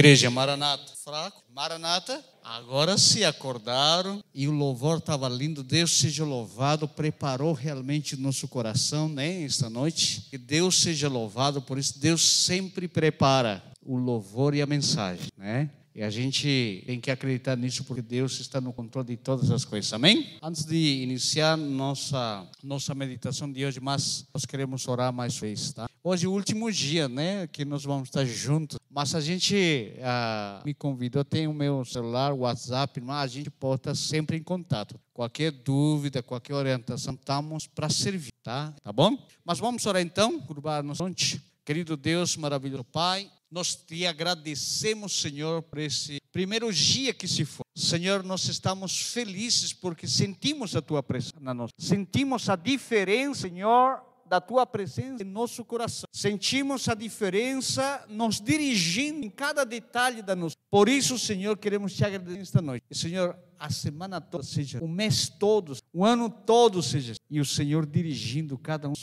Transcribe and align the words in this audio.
Igreja 0.00 0.30
Maranata, 0.30 0.94
fraco, 1.04 1.44
Maranata, 1.54 2.24
agora 2.42 2.96
se 2.96 3.22
acordaram 3.22 4.24
e 4.34 4.48
o 4.48 4.50
louvor 4.50 4.96
estava 4.96 5.28
lindo. 5.28 5.62
Deus 5.62 5.98
seja 5.98 6.24
louvado, 6.24 6.88
preparou 6.88 7.52
realmente 7.52 8.16
nosso 8.16 8.48
coração, 8.48 9.10
né, 9.10 9.42
esta 9.42 9.68
noite. 9.68 10.22
Que 10.30 10.38
Deus 10.38 10.80
seja 10.80 11.06
louvado, 11.06 11.60
por 11.60 11.76
isso 11.76 12.00
Deus 12.00 12.22
sempre 12.22 12.88
prepara 12.88 13.62
o 13.84 13.98
louvor 13.98 14.54
e 14.54 14.62
a 14.62 14.66
mensagem, 14.66 15.26
né? 15.36 15.68
E 15.94 16.02
a 16.02 16.10
gente 16.10 16.82
tem 16.86 17.00
que 17.00 17.10
acreditar 17.10 17.56
nisso 17.56 17.84
porque 17.84 18.02
Deus 18.02 18.38
está 18.38 18.60
no 18.60 18.72
controle 18.72 19.08
de 19.08 19.16
todas 19.16 19.50
as 19.50 19.64
coisas. 19.64 19.92
Amém? 19.92 20.36
Antes 20.40 20.64
de 20.64 21.02
iniciar 21.02 21.56
nossa 21.56 22.46
nossa 22.62 22.94
meditação 22.94 23.50
de 23.50 23.64
hoje, 23.64 23.80
mas 23.80 24.26
nós 24.32 24.44
queremos 24.44 24.86
orar 24.86 25.12
mais 25.12 25.36
vezes, 25.36 25.72
tá? 25.72 25.88
Hoje 26.02 26.24
é 26.24 26.28
o 26.28 26.32
último 26.32 26.70
dia, 26.72 27.08
né, 27.08 27.46
que 27.46 27.64
nós 27.64 27.84
vamos 27.84 28.08
estar 28.08 28.24
juntos. 28.24 28.78
Mas 28.90 29.14
a 29.14 29.20
gente 29.20 29.92
ah, 30.02 30.62
me 30.64 30.72
convidou, 30.72 31.24
tem 31.24 31.46
o 31.46 31.52
meu 31.52 31.84
celular, 31.84 32.32
WhatsApp, 32.32 33.00
mas 33.00 33.30
a 33.30 33.34
gente 33.34 33.50
pode 33.50 33.80
estar 33.80 33.94
sempre 33.94 34.36
em 34.36 34.42
contato. 34.42 34.98
Qualquer 35.12 35.50
dúvida, 35.50 36.22
qualquer 36.22 36.54
orientação, 36.54 37.14
estamos 37.14 37.66
para 37.66 37.88
servir, 37.88 38.32
tá? 38.42 38.74
Tá 38.82 38.92
bom? 38.92 39.18
Mas 39.44 39.58
vamos 39.58 39.84
orar 39.84 40.00
então, 40.00 40.40
curvar 40.40 40.82
nossa 40.82 40.98
fronte. 40.98 41.42
Querido 41.64 41.96
Deus, 41.96 42.36
maravilhoso 42.36 42.84
Pai, 42.84 43.30
nós 43.50 43.74
te 43.74 44.06
agradecemos, 44.06 45.20
Senhor, 45.20 45.62
por 45.62 45.78
esse 45.78 46.18
primeiro 46.32 46.72
dia 46.72 47.12
que 47.12 47.26
se 47.26 47.44
foi. 47.44 47.64
Senhor, 47.76 48.22
nós 48.22 48.46
estamos 48.48 49.00
felizes 49.12 49.72
porque 49.72 50.06
sentimos 50.06 50.76
a 50.76 50.82
tua 50.82 51.02
presença 51.02 51.40
na 51.40 51.52
nossa. 51.52 51.72
Sentimos 51.78 52.48
a 52.48 52.56
diferença, 52.56 53.42
Senhor, 53.42 54.02
da 54.26 54.40
tua 54.40 54.64
presença 54.64 55.24
em 55.24 55.26
nosso 55.26 55.64
coração. 55.64 56.08
Sentimos 56.12 56.88
a 56.88 56.94
diferença 56.94 58.06
nos 58.08 58.40
dirigindo 58.40 59.26
em 59.26 59.30
cada 59.30 59.64
detalhe 59.64 60.22
da 60.22 60.36
nossa. 60.36 60.54
Por 60.70 60.88
isso, 60.88 61.18
Senhor, 61.18 61.58
queremos 61.58 61.94
te 61.94 62.04
agradecer 62.04 62.40
esta 62.40 62.62
noite. 62.62 62.84
Senhor, 62.92 63.36
a 63.60 63.68
semana 63.68 64.20
toda 64.22 64.42
seja, 64.42 64.82
o 64.82 64.88
mês 64.88 65.28
todo, 65.28 65.76
o 65.92 66.04
ano 66.04 66.30
todo 66.30 66.82
seja, 66.82 67.12
e 67.28 67.38
o 67.40 67.44
Senhor 67.44 67.84
dirigindo 67.84 68.56
cada 68.56 68.88
um. 68.88 68.94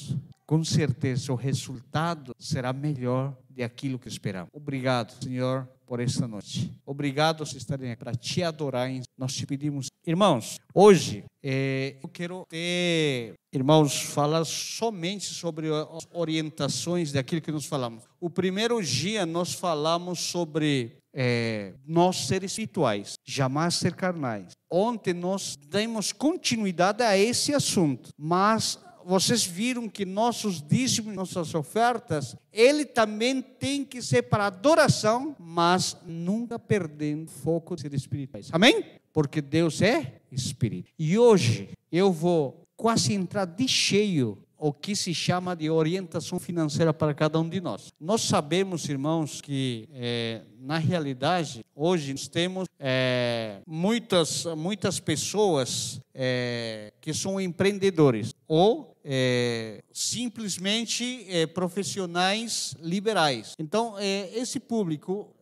Com 0.47 0.63
certeza 0.63 1.31
o 1.31 1.35
resultado 1.35 2.33
será 2.39 2.73
melhor 2.73 3.37
de 3.49 3.63
aquilo 3.63 3.99
que 3.99 4.07
esperamos. 4.07 4.49
Obrigado, 4.53 5.13
Senhor, 5.23 5.67
por 5.85 5.99
esta 5.99 6.27
noite. 6.27 6.73
Obrigado 6.85 7.45
por 7.45 7.55
estarem 7.55 7.91
aqui 7.91 8.03
para 8.03 8.15
te 8.15 8.41
adorar. 8.41 8.89
Nós 9.17 9.33
te 9.33 9.45
pedimos, 9.45 9.87
irmãos, 10.05 10.57
hoje 10.73 11.23
é, 11.43 11.97
eu 12.01 12.09
quero 12.09 12.45
ter, 12.49 13.33
irmãos, 13.53 14.01
falar 14.01 14.45
somente 14.45 15.25
sobre 15.25 15.67
as 15.67 16.07
orientações 16.13 17.11
daquilo 17.11 17.41
que 17.41 17.51
nós 17.51 17.65
falamos. 17.65 18.03
O 18.19 18.29
primeiro 18.29 18.81
dia 18.81 19.25
nós 19.25 19.53
falamos 19.53 20.19
sobre 20.19 20.97
é, 21.19 21.73
nós 21.83 22.27
ser 22.27 22.43
espirituais, 22.43 23.17
jamais 23.25 23.73
ser 23.73 23.95
carnais. 23.95 24.53
Ontem 24.69 25.15
nós 25.15 25.57
demos 25.67 26.11
continuidade 26.11 27.01
a 27.01 27.17
esse 27.17 27.55
assunto, 27.55 28.11
mas 28.15 28.77
vocês 29.03 29.43
viram 29.43 29.89
que 29.89 30.05
nossos 30.05 30.61
dízimos, 30.61 31.15
nossas 31.15 31.55
ofertas, 31.55 32.35
ele 32.53 32.85
também 32.85 33.41
tem 33.41 33.83
que 33.83 33.99
ser 33.99 34.23
para 34.23 34.45
adoração, 34.45 35.35
mas 35.39 35.97
nunca 36.05 36.59
perdendo 36.59 37.31
foco 37.31 37.75
de 37.75 37.81
ser 37.81 37.93
espirituais. 37.95 38.49
Amém? 38.51 38.83
Porque 39.11 39.41
Deus 39.41 39.81
é 39.81 40.21
espírito. 40.31 40.91
E 40.99 41.17
hoje 41.17 41.69
eu 41.91 42.11
vou 42.11 42.67
quase 42.75 43.13
entrar 43.13 43.45
de 43.45 43.67
cheio 43.67 44.37
o 44.57 44.73
que 44.73 44.95
se 44.95 45.13
chama 45.13 45.55
de 45.55 45.69
orientação 45.69 46.39
financeira 46.39 46.93
para 46.93 47.13
cada 47.13 47.39
um 47.39 47.47
de 47.47 47.61
nós. 47.61 47.93
Nós 47.99 48.21
sabemos, 48.21 48.87
irmãos, 48.89 49.41
que 49.41 49.87
é, 49.93 50.41
na 50.59 50.77
realidade 50.77 51.63
hoje 51.75 52.11
nós 52.11 52.27
temos 52.27 52.67
é, 52.79 53.61
muitas 53.65 54.45
muitas 54.55 54.99
pessoas 54.99 56.01
é, 56.13 56.91
que 56.99 57.13
são 57.13 57.39
empreendedores 57.39 58.33
ou 58.47 58.97
é, 59.09 59.81
simplesmente 59.93 61.25
é, 61.29 61.45
profissionais 61.45 62.75
liberais. 62.81 63.53
Então, 63.57 63.95
é, 63.97 64.29
esse 64.37 64.59
público 64.59 65.33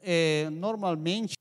normalmente 0.51 1.33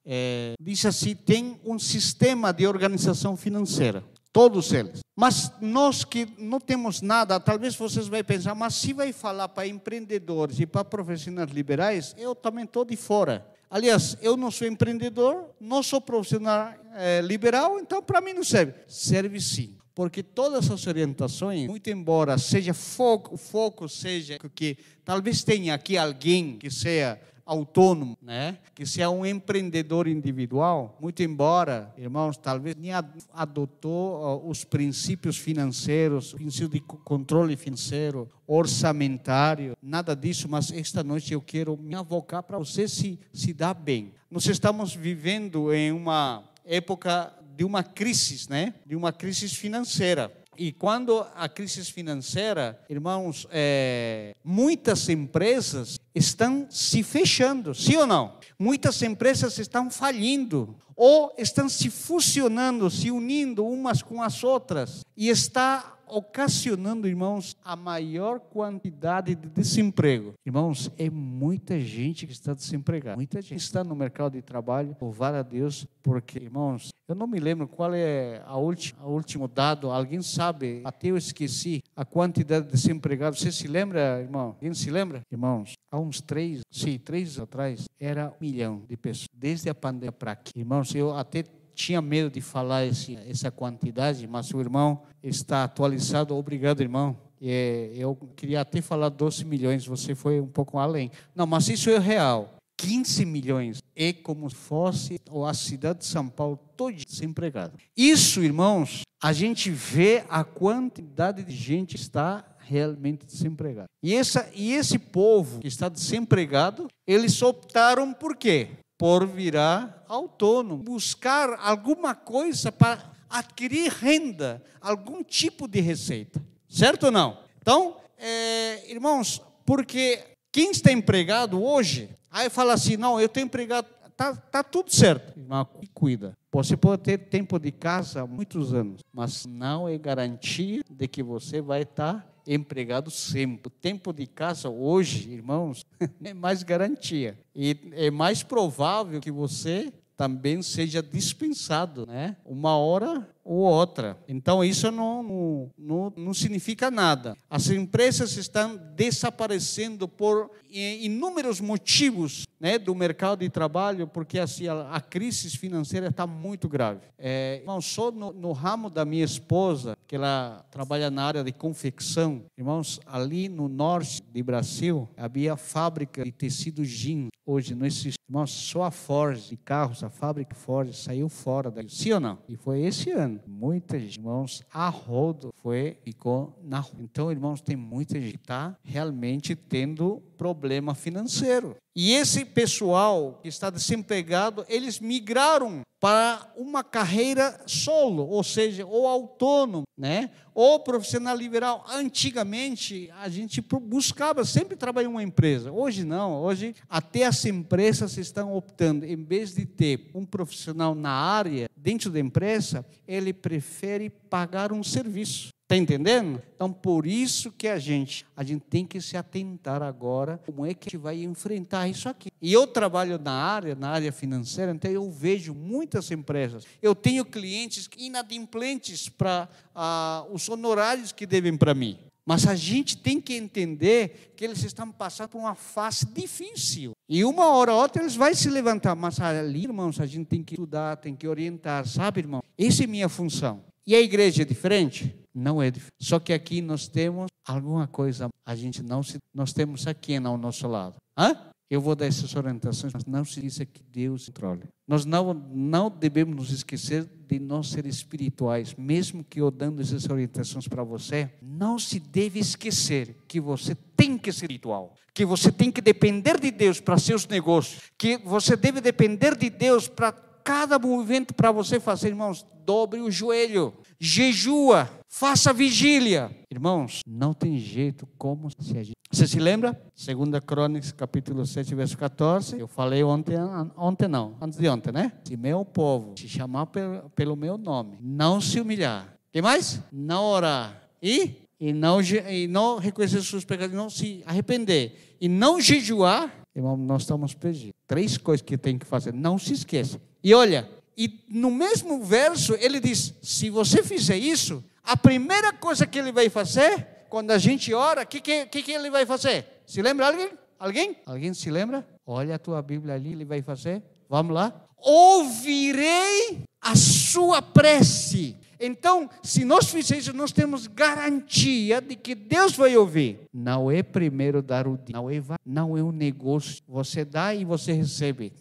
diz 0.59 0.87
assim 0.87 1.15
tem 1.15 1.61
um 1.67 1.79
sistema 1.79 2.51
de 2.51 2.67
organização 2.67 3.37
financeira. 3.37 4.03
Todos 4.35 4.73
eles. 4.73 4.99
Mas 5.15 5.53
nós 5.61 6.05
que 6.05 6.27
não 6.37 6.59
temos 6.59 7.01
nada, 7.01 7.39
talvez 7.39 7.77
vocês 7.77 8.09
vão 8.09 8.25
pensar, 8.25 8.53
mas 8.53 8.75
se 8.75 8.93
vai 8.93 9.13
falar 9.13 9.49
para 9.49 9.69
empreendedores 9.69 10.59
e 10.59 10.67
para 10.67 10.85
profissionais 10.85 11.53
liberais, 11.53 12.17
eu 12.19 12.35
também 12.35 12.65
estou 12.65 12.85
de 12.85 12.97
fora. 12.97 13.47
Aliás, 13.71 14.19
eu 14.21 14.37
não 14.37 14.51
sou 14.51 14.67
empreendedor, 14.67 15.51
não 15.61 15.85
sou 15.85 16.01
profissional 16.01 16.75
é, 16.97 17.21
liberal, 17.21 17.79
então 17.79 18.03
para 18.03 18.21
mim 18.21 18.33
não 18.33 18.43
serve. 18.43 18.75
Serve 18.89 19.41
sim 19.41 19.77
porque 19.95 20.25
todas 20.25 20.69
as 20.69 20.87
orientações, 20.89 21.69
muito 21.69 21.89
embora 21.89 22.37
seja 22.37 22.75
foco, 22.75 23.37
foco 23.37 23.89
seja 23.89 24.37
que 24.53 24.77
talvez 25.05 25.45
tenha 25.45 25.73
aqui 25.73 25.97
alguém 25.97 26.59
que 26.59 26.69
seja 26.69 27.21
autônomo, 27.45 28.17
né? 28.21 28.59
que 28.75 28.87
seja 28.87 29.11
um 29.11 29.25
empreendedor 29.25 30.09
individual, 30.09 30.97
muito 31.01 31.23
embora, 31.23 31.93
irmãos, 31.97 32.37
talvez 32.37 32.75
nem 32.77 32.91
adotou 33.33 34.49
os 34.49 34.65
princípios 34.65 35.37
financeiros, 35.37 36.33
o 36.33 36.37
princípio 36.37 36.69
de 36.69 36.81
controle 36.81 37.57
financeiro, 37.57 38.29
orçamentário, 38.47 39.77
nada 39.83 40.15
disso, 40.15 40.49
mas 40.49 40.73
esta 40.73 41.03
noite 41.03 41.33
eu 41.33 41.41
quero 41.41 41.77
me 41.77 41.95
avocar 41.95 42.43
para 42.43 42.59
você 42.59 42.89
se, 42.89 43.19
se 43.33 43.53
dar 43.53 43.75
bem. 43.75 44.13
Nós 44.31 44.47
estamos 44.47 44.95
vivendo 44.95 45.73
em 45.73 45.93
uma 45.93 46.45
época 46.65 47.33
de 47.57 47.65
uma 47.65 47.83
crise, 47.83 48.51
né? 48.51 48.75
De 48.85 48.97
uma 48.97 49.13
crise 49.13 49.49
financeira. 49.49 50.33
E 50.57 50.73
quando 50.73 51.27
a 51.35 51.49
crise 51.49 51.85
financeira, 51.85 52.81
irmãos, 52.89 53.47
é, 53.51 54.35
muitas 54.45 55.09
empresas 55.09 55.99
estão 56.15 56.67
se 56.71 57.03
fechando, 57.03 57.75
sim 57.75 57.97
ou 57.97 58.07
não? 58.07 58.39
Muitas 58.59 59.03
empresas 59.03 59.59
estão 59.59 59.91
falindo 59.91 60.77
ou 60.97 61.33
estão 61.39 61.69
se 61.69 61.91
fusionando, 61.91 62.91
se 62.91 63.11
unindo 63.11 63.67
umas 63.67 64.03
com 64.03 64.23
as 64.23 64.45
outras 64.45 65.05
e 65.17 65.29
está 65.29 65.95
ocasionando, 66.07 67.09
irmãos, 67.09 67.57
a 67.65 67.75
maior 67.75 68.39
quantidade 68.39 69.35
de 69.35 69.49
desemprego. 69.49 70.35
Irmãos, 70.47 70.91
é 70.99 71.11
muita 71.11 71.81
gente 71.81 72.27
que 72.27 72.33
está 72.33 72.55
desempregada. 72.55 73.17
Muita 73.17 73.41
gente 73.41 73.61
está 73.61 73.83
no 73.83 73.95
mercado 73.95 74.35
de 74.35 74.43
trabalho. 74.43 74.97
Louvar 75.01 75.35
a 75.35 75.43
Deus, 75.43 75.87
porque, 76.03 76.39
irmãos, 76.39 76.91
eu 77.07 77.15
não 77.15 77.27
me 77.27 77.39
lembro 77.39 77.69
qual 77.69 77.93
é 77.95 78.43
a 78.47 78.57
última, 78.57 79.07
último 79.07 79.49
dado. 79.49 79.91
Alguém 79.91 80.23
sabe? 80.23 80.81
Até 80.85 81.09
eu 81.09 81.17
esqueci 81.17 81.83
a 81.95 82.05
quantidade 82.05 82.67
de 82.67 82.73
desempregados. 82.73 83.41
Você 83.41 83.53
se 83.53 83.69
lembra, 83.69 84.21
irmão? 84.21 84.49
Alguém 84.49 84.73
se 84.73 84.91
lembra? 84.91 85.21
Irmãos, 85.31 85.75
há 85.91 85.99
uns 85.99 86.21
três, 86.21 86.61
sim, 86.71 86.99
três 86.99 87.39
atrás, 87.39 87.85
era 88.01 88.29
um 88.29 88.35
milhão 88.41 88.83
de 88.89 88.97
pessoas. 88.97 89.29
Desde 89.35 89.69
a 89.69 89.75
pandemia 89.75 90.13
para 90.13 90.33
aqui. 90.33 90.53
Irmãos, 90.57 90.84
eu 90.93 91.17
até 91.17 91.45
tinha 91.75 92.01
medo 92.01 92.31
de 92.31 92.41
falar 92.41 92.87
esse, 92.87 93.17
essa 93.29 93.51
quantidade, 93.51 94.27
mas 94.27 94.53
o 94.53 94.61
irmão 94.61 95.03
está 95.23 95.65
atualizado. 95.65 96.37
Obrigado, 96.37 96.81
irmão. 96.81 97.17
É, 97.41 97.93
eu 97.95 98.17
queria 98.37 98.61
até 98.61 98.81
falar 98.81 99.09
12 99.09 99.45
milhões, 99.45 99.87
você 99.87 100.15
foi 100.15 100.41
um 100.41 100.47
pouco 100.47 100.79
além. 100.79 101.11
Não, 101.35 101.47
mas 101.47 101.69
isso 101.69 101.91
é 101.91 101.99
real. 101.99 102.55
15 102.77 103.25
milhões 103.25 103.83
é 103.95 104.13
como 104.13 104.49
se 104.49 104.57
fosse 104.57 105.21
a 105.47 105.55
cidade 105.55 106.01
de 106.01 106.07
São 106.07 106.29
Paulo 106.29 106.59
toda 106.77 106.97
desempregada. 106.97 107.75
Isso, 107.97 108.43
irmãos, 108.43 109.03
a 109.23 109.33
gente 109.33 109.71
vê 109.71 110.25
a 110.29 110.43
quantidade 110.43 111.45
de 111.45 111.55
gente 111.55 111.97
está 111.97 112.45
realmente 112.59 113.27
desempregada. 113.27 113.87
E, 114.03 114.15
essa, 114.15 114.51
e 114.55 114.73
esse 114.73 114.99
povo 114.99 115.61
que 115.61 115.69
está 115.69 115.89
desempregado, 115.89 116.89
eles 117.07 117.41
optaram 117.43 118.13
por 118.13 118.37
quê? 118.37 118.71
Por 118.97 119.27
virar 119.27 120.05
autônomo, 120.09 120.83
buscar 120.83 121.59
alguma 121.61 122.15
coisa 122.15 122.71
para 122.71 123.13
adquirir 123.29 123.91
renda, 123.91 124.63
algum 124.81 125.23
tipo 125.23 125.67
de 125.67 125.81
receita. 125.81 126.43
Certo 126.69 127.07
ou 127.07 127.13
não? 127.13 127.39
Então, 127.61 127.97
é, 128.19 128.91
irmãos, 128.91 129.43
porque 129.67 130.23
quem 130.53 130.71
está 130.71 130.93
empregado 130.93 131.63
hoje, 131.63 132.09
aí 132.31 132.49
fala 132.49 132.75
assim: 132.75 132.97
não, 132.97 133.19
eu 133.19 133.27
estou 133.27 133.43
empregado, 133.43 133.89
tá, 134.17 134.35
tá 134.37 134.63
tudo 134.63 134.95
certo. 134.95 135.39
Irmão, 135.39 135.69
cuida. 135.93 136.37
Você 136.53 136.77
pode 136.77 137.03
ter 137.03 137.19
tempo 137.19 137.59
de 137.59 137.73
casa 137.73 138.23
há 138.23 138.27
muitos 138.27 138.73
anos, 138.73 139.01
mas 139.13 139.45
não 139.45 139.89
é 139.89 139.99
garantia 139.99 140.83
de 140.89 141.09
que 141.09 141.23
você 141.23 141.61
vai 141.61 141.83
estar 141.83 142.25
empregado 142.47 143.11
sempre. 143.11 143.71
Tempo 143.81 144.13
de 144.13 144.27
casa 144.27 144.69
hoje, 144.69 145.31
irmãos, 145.31 145.87
é 146.23 146.35
mais 146.35 146.63
garantia. 146.63 147.39
E 147.55 147.77
é 147.93 148.11
mais 148.11 148.43
provável 148.43 149.21
que 149.21 149.31
você 149.31 149.93
também 150.17 150.63
seja 150.63 151.03
dispensado, 151.03 152.07
né? 152.07 152.37
Uma 152.45 152.77
hora 152.77 153.29
ou 153.45 153.59
outra. 153.59 154.19
Então 154.27 154.65
isso 154.65 154.91
não, 154.91 155.71
não, 155.79 156.13
não 156.17 156.35
significa 156.35 156.91
nada. 156.91 157.37
As 157.49 157.69
empresas 157.69 158.37
estão 158.37 158.77
desaparecendo 158.97 160.09
por 160.09 160.51
inúmeros 160.71 161.61
motivos 161.61 162.47
né, 162.59 162.79
do 162.79 162.95
mercado 162.95 163.41
de 163.41 163.49
trabalho, 163.49 164.09
porque 164.09 164.39
assim, 164.39 164.67
a, 164.67 164.89
a 164.91 165.01
crise 165.01 165.51
financeira 165.51 166.09
está 166.09 166.27
muito 166.27 166.69
grave. 166.69 167.01
É, 167.19 167.59
irmãos, 167.61 167.85
só 167.85 168.11
no, 168.11 168.33
no, 168.33 168.53
ramo 168.53 168.89
da 168.89 169.05
minha 169.05 169.25
esposa, 169.25 169.97
que 170.07 170.17
ela 170.17 170.65
trabalha 170.71 171.11
na 171.11 171.25
área 171.25 171.45
de 171.45 171.53
confecção, 171.53 172.45
irmãos, 172.57 172.99
ali 173.07 173.49
no 173.49 173.69
norte 173.69 174.23
de 174.33 174.43
Brasil, 174.43 175.09
havia 175.17 175.57
fábrica 175.57 176.25
de 176.25 176.33
tecido 176.33 176.85
jeans. 176.85 177.29
Hoje 177.47 177.75
não 177.75 177.85
existe. 177.85 178.19
Irmãos, 178.27 178.51
só 178.51 178.85
a 178.85 178.91
Ford 178.91 179.39
de 179.39 179.57
carros, 179.59 180.03
a 180.03 180.09
fábrica 180.09 180.55
Ford 180.55 180.91
saiu 180.95 181.29
fora 181.29 181.71
daí. 181.71 181.91
Sim 181.91 182.13
ou 182.13 182.21
não? 182.21 182.39
E 182.49 182.57
foi 182.57 182.81
esse 182.81 183.11
ano. 183.11 183.34
Muitos 183.47 184.03
irmãos 184.03 184.63
a 184.73 184.89
rodo 184.89 185.53
foi, 185.63 185.97
ficou 186.03 186.59
na 186.63 186.81
rua. 186.81 187.03
Então, 187.03 187.31
irmãos, 187.31 187.61
tem 187.61 187.77
muita 187.77 188.21
gente 188.21 188.33
que 188.33 188.37
está 188.37 188.77
realmente 188.83 189.55
tendo 189.55 190.21
problema 190.37 190.95
financeiro. 190.95 191.77
E 191.97 192.13
esse 192.13 192.45
pessoal 192.45 193.39
que 193.41 193.49
está 193.49 193.71
desempregado, 193.71 194.65
eles 194.69 194.99
migraram 194.99 195.83
para 196.01 196.53
uma 196.57 196.83
carreira 196.83 197.59
solo, 197.67 198.29
ou 198.29 198.43
seja, 198.43 198.85
ou 198.85 199.07
autônomo, 199.07 199.85
né? 199.97 200.31
Ou 200.53 200.81
profissional 200.81 201.37
liberal. 201.37 201.85
Antigamente 201.89 203.11
a 203.21 203.29
gente 203.29 203.61
buscava 203.61 204.45
sempre 204.45 204.77
trabalhar 204.77 205.09
em 205.09 205.11
uma 205.11 205.23
empresa. 205.23 205.73
Hoje 205.73 206.05
não. 206.05 206.43
Hoje 206.43 206.75
até 206.91 207.25
as 207.25 207.45
empresas 207.47 208.19
estão 208.19 208.55
optando, 208.55 209.07
em 209.07 209.25
vez 209.25 209.55
de 209.55 209.65
ter 209.65 210.11
um 210.13 210.27
profissional 210.27 210.95
na 210.95 211.13
área 211.13 211.71
dentro 211.77 212.11
da 212.11 212.19
empresa, 212.19 212.85
ele 213.07 213.33
prefere 213.33 214.11
pagar 214.11 214.73
um 214.73 214.83
serviço. 214.83 215.54
Está 215.65 215.79
entendendo? 215.79 216.43
Então, 216.55 216.71
por 216.71 217.07
isso 217.07 217.51
que 217.51 217.67
a 217.67 217.79
gente, 217.79 218.27
a 218.37 218.45
gente 218.45 218.63
tem 218.69 218.85
que 218.85 219.01
se 219.01 219.17
atentar 219.17 219.83
agora 219.83 220.39
como 220.45 220.67
é 220.67 220.75
que 220.75 220.89
a 220.89 220.91
gente 220.91 221.03
vai 221.03 221.23
enfrentar 221.23 221.89
isso 221.89 222.07
aqui. 222.07 222.29
E 222.41 222.53
eu 222.53 222.67
trabalho 222.67 223.19
na 223.19 223.33
área, 223.33 223.75
na 223.75 223.89
área 223.89 224.13
financeira, 224.13 224.73
então 224.73 224.91
eu 224.91 225.11
vejo 225.11 225.55
muitas 225.55 226.11
empresas. 226.11 226.67
Eu 226.83 226.95
tenho 226.95 227.25
clientes 227.25 227.89
inadimplentes 227.97 229.09
para 229.09 229.49
ah, 229.75 230.27
os 230.31 230.47
honorários 230.51 231.13
que 231.13 231.25
devem 231.25 231.57
para 231.57 231.73
mim. 231.73 231.99
Mas 232.27 232.47
a 232.47 232.55
gente 232.55 232.99
tem 232.99 233.19
que 233.19 233.35
entender 233.35 234.35
que 234.37 234.45
eles 234.45 234.63
estão 234.63 234.91
passando 234.91 235.31
por 235.31 235.39
uma 235.39 235.55
fase 235.55 236.07
difícil. 236.07 236.93
E 237.09 237.25
uma 237.25 237.49
hora 237.49 237.73
ou 237.73 237.81
outra 237.81 238.03
eles 238.03 238.17
vão 238.17 238.35
se 238.35 238.51
levantar. 238.51 238.95
Mas 238.95 239.19
ali, 239.19 239.65
irmãos, 239.65 239.99
a 239.99 240.07
gente 240.07 240.27
tem 240.27 240.43
que 240.43 240.55
estudar, 240.55 240.97
tem 240.99 241.17
que 241.17 241.27
orientar, 241.27 241.87
sabe, 241.87 242.21
irmão? 242.21 242.43
Essa 242.59 242.85
é 242.85 242.87
minha 242.87 243.09
função. 243.09 243.65
E 243.87 243.95
a 243.95 244.01
igreja 244.01 244.43
é 244.43 244.45
diferente? 244.45 245.24
Não 245.35 245.61
é 245.61 245.71
diferente. 245.71 245.95
Só 246.01 246.21
que 246.21 246.33
aqui 246.33 246.63
nós 246.63 246.87
temos 246.87 247.27
alguma 247.47 247.87
coisa, 247.87 248.29
a 248.47 248.55
gente 248.55 248.83
não 248.83 249.03
se. 249.03 249.19
Nós 249.35 249.53
temos 249.53 249.87
aqui 249.87 250.17
ao 250.17 250.39
nosso 250.39 250.69
lado. 250.69 250.97
Hã? 251.19 251.51
Eu 251.71 251.81
vou 251.81 251.97
dar 251.97 252.07
essas 252.07 252.37
orientações, 252.37 252.93
mas 252.93 253.05
não 253.05 253.25
se 253.25 253.41
diz 253.41 253.59
que 253.59 253.83
Deus 253.91 254.27
controle. 254.27 254.69
Nós 254.87 255.05
não, 255.05 255.33
não 255.35 255.91
devemos 255.91 256.37
nos 256.37 256.51
esquecer 256.53 257.05
de 257.27 257.39
nós 257.41 257.69
ser 257.69 257.87
espirituais, 257.87 258.75
mesmo 258.77 259.25
que 259.25 259.41
eu 259.41 259.51
dando 259.51 259.81
essas 259.81 260.09
orientações 260.09 260.69
para 260.69 260.85
você, 260.85 261.31
não 261.43 261.79
se 261.79 261.99
deve 261.99 262.39
esquecer 262.39 263.17
que 263.27 263.41
você 263.41 263.75
tem 263.97 264.19
que 264.19 264.31
ser 264.31 264.45
espiritual, 264.45 264.95
que 265.15 265.25
você 265.25 265.51
tem 265.51 265.73
que 265.73 265.81
depender 265.81 266.39
de 266.39 266.51
Deus 266.51 266.81
para 266.81 266.99
seus 266.99 267.27
negócios, 267.27 267.83
que 267.97 268.19
você 268.19 268.57
deve 268.57 268.81
depender 268.81 269.37
de 269.37 269.49
Deus 269.49 269.89
para 269.89 270.13
cada 270.13 270.79
movimento 270.79 271.33
para 271.33 271.51
você 271.51 271.81
fazer, 271.81 272.09
irmãos, 272.09 272.47
dobre 272.65 273.01
o 273.01 273.11
joelho, 273.11 273.73
jejua, 273.99 274.89
faça 275.09 275.53
vigília. 275.53 276.31
Irmãos, 276.51 277.01
não 277.07 277.33
tem 277.33 277.59
jeito 277.59 278.07
como 278.19 278.51
se 278.51 278.77
a 278.77 278.83
gente... 278.83 278.95
Você 279.11 279.27
se 279.29 279.39
lembra? 279.39 279.81
Segunda 279.95 280.41
Crônicas, 280.41 280.91
capítulo 280.91 281.47
7, 281.47 281.75
verso 281.75 281.97
14. 281.97 282.59
Eu 282.59 282.67
falei 282.67 283.05
ontem, 283.05 283.37
ontem 283.77 284.09
não, 284.09 284.37
antes 284.41 284.59
de 284.59 284.69
ontem, 284.69 284.93
né? 284.93 285.13
Se 285.25 285.37
meu 285.37 285.65
povo 285.65 286.15
se 286.19 286.29
chamar 286.29 286.67
pelo, 287.15 287.37
meu 287.37 287.57
nome, 287.57 287.97
não 288.01 288.41
se 288.41 288.61
humilhar. 288.61 289.17
que 289.33 289.41
mais? 289.41 289.81
Não 289.93 290.25
orar. 290.25 290.83
E? 291.01 291.45
E 291.61 291.73
não, 291.73 292.01
e 292.03 292.49
não 292.49 292.79
reconhecer 292.79 293.23
seus 293.23 293.45
pecados, 293.45 293.77
não 293.77 293.89
se 293.89 294.23
arrepender. 294.27 295.17
E 295.21 295.29
não 295.29 295.61
jejuar, 295.61 296.45
irmão, 296.55 296.77
nós 296.77 297.03
estamos 297.03 297.35
perdidos. 297.35 297.73
Três 297.87 298.19
coisas 298.19 298.43
que 298.45 298.59
tem 298.59 298.79
que 298.79 298.85
fazer. 298.85 299.13
Não 299.13 299.39
se 299.39 299.53
esqueça. 299.53 300.01
E 300.23 300.35
olha, 300.35 300.69
e 300.97 301.25
no 301.29 301.51
mesmo 301.51 302.03
verso 302.05 302.55
ele 302.55 302.81
diz: 302.81 303.15
se 303.23 303.51
você 303.51 303.83
fizer 303.83 304.17
isso, 304.17 304.65
a 304.83 304.97
primeira 304.97 305.53
coisa 305.53 305.87
que 305.87 305.99
ele 305.99 306.13
vai 306.13 306.29
fazer, 306.29 306.87
quando 307.09 307.31
a 307.31 307.39
gente 307.39 307.73
ora, 307.73 308.03
o 308.03 308.07
que, 308.07 308.21
que, 308.21 308.47
que, 308.47 308.73
ele 308.73 308.91
vai 308.91 309.07
fazer? 309.07 309.63
Se 309.67 309.81
lembra 309.81 310.07
alguém? 310.07 310.31
Alguém? 310.59 310.97
Alguém 311.07 311.35
se 311.35 311.51
lembra? 311.51 311.87
Olha 312.07 312.35
a 312.35 312.39
tua 312.39 312.61
Bíblia 312.61 312.95
ali, 312.95 313.13
ele 313.13 313.25
vai 313.25 313.43
fazer. 313.43 313.83
Vamos 314.09 314.35
lá. 314.35 314.53
Ouvirei 314.77 316.43
a 316.61 316.77
sua 316.77 317.41
prece. 317.41 318.37
Então, 318.59 319.11
se 319.23 319.45
nós 319.45 319.71
fizermos 319.71 320.15
nós 320.15 320.33
temos 320.33 320.67
garantia 320.67 321.81
de 321.81 321.97
que 321.97 322.15
Deus 322.15 322.55
vai 322.55 322.77
ouvir. 322.77 323.21
Não 323.33 323.71
é 323.71 323.83
primeiro 323.83 324.43
dar 324.43 324.67
o 324.67 324.79
não 324.93 325.11
é, 325.11 325.23
não 325.45 325.77
é 325.77 325.83
um 325.83 325.93
negócio. 325.93 326.63
Você 326.69 327.05
dá 327.05 327.35
e 327.35 327.45
você 327.45 327.73
recebe. 327.73 328.33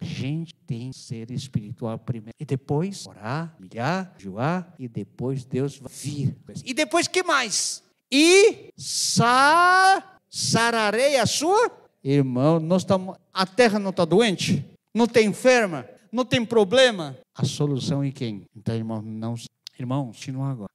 A 0.00 0.04
gente 0.04 0.54
tem 0.66 0.92
ser 0.92 1.30
espiritual 1.30 1.98
primeiro. 1.98 2.34
E 2.38 2.44
depois 2.44 3.06
orar, 3.06 3.56
milhar, 3.58 4.14
joar. 4.18 4.74
E 4.78 4.86
depois 4.88 5.44
Deus 5.44 5.78
vai 5.78 5.92
vir. 5.92 6.36
E 6.64 6.72
depois 6.72 7.08
que 7.08 7.22
mais? 7.22 7.82
E 8.10 8.72
sa, 8.76 10.20
sararei 10.30 11.16
a 11.16 11.26
sua. 11.26 11.70
Irmão, 12.02 12.60
nós 12.60 12.82
estamos, 12.82 13.16
a 13.34 13.44
terra 13.44 13.78
não 13.78 13.90
está 13.90 14.04
doente? 14.04 14.64
Não 14.94 15.06
tem 15.06 15.28
enferma? 15.28 15.84
Não 16.12 16.24
tem 16.24 16.44
problema? 16.44 17.16
A 17.34 17.44
solução 17.44 18.02
é 18.02 18.10
quem? 18.10 18.44
Então, 18.56 18.74
irmão, 18.74 19.02
não 19.02 19.34
Irmãos. 19.78 20.18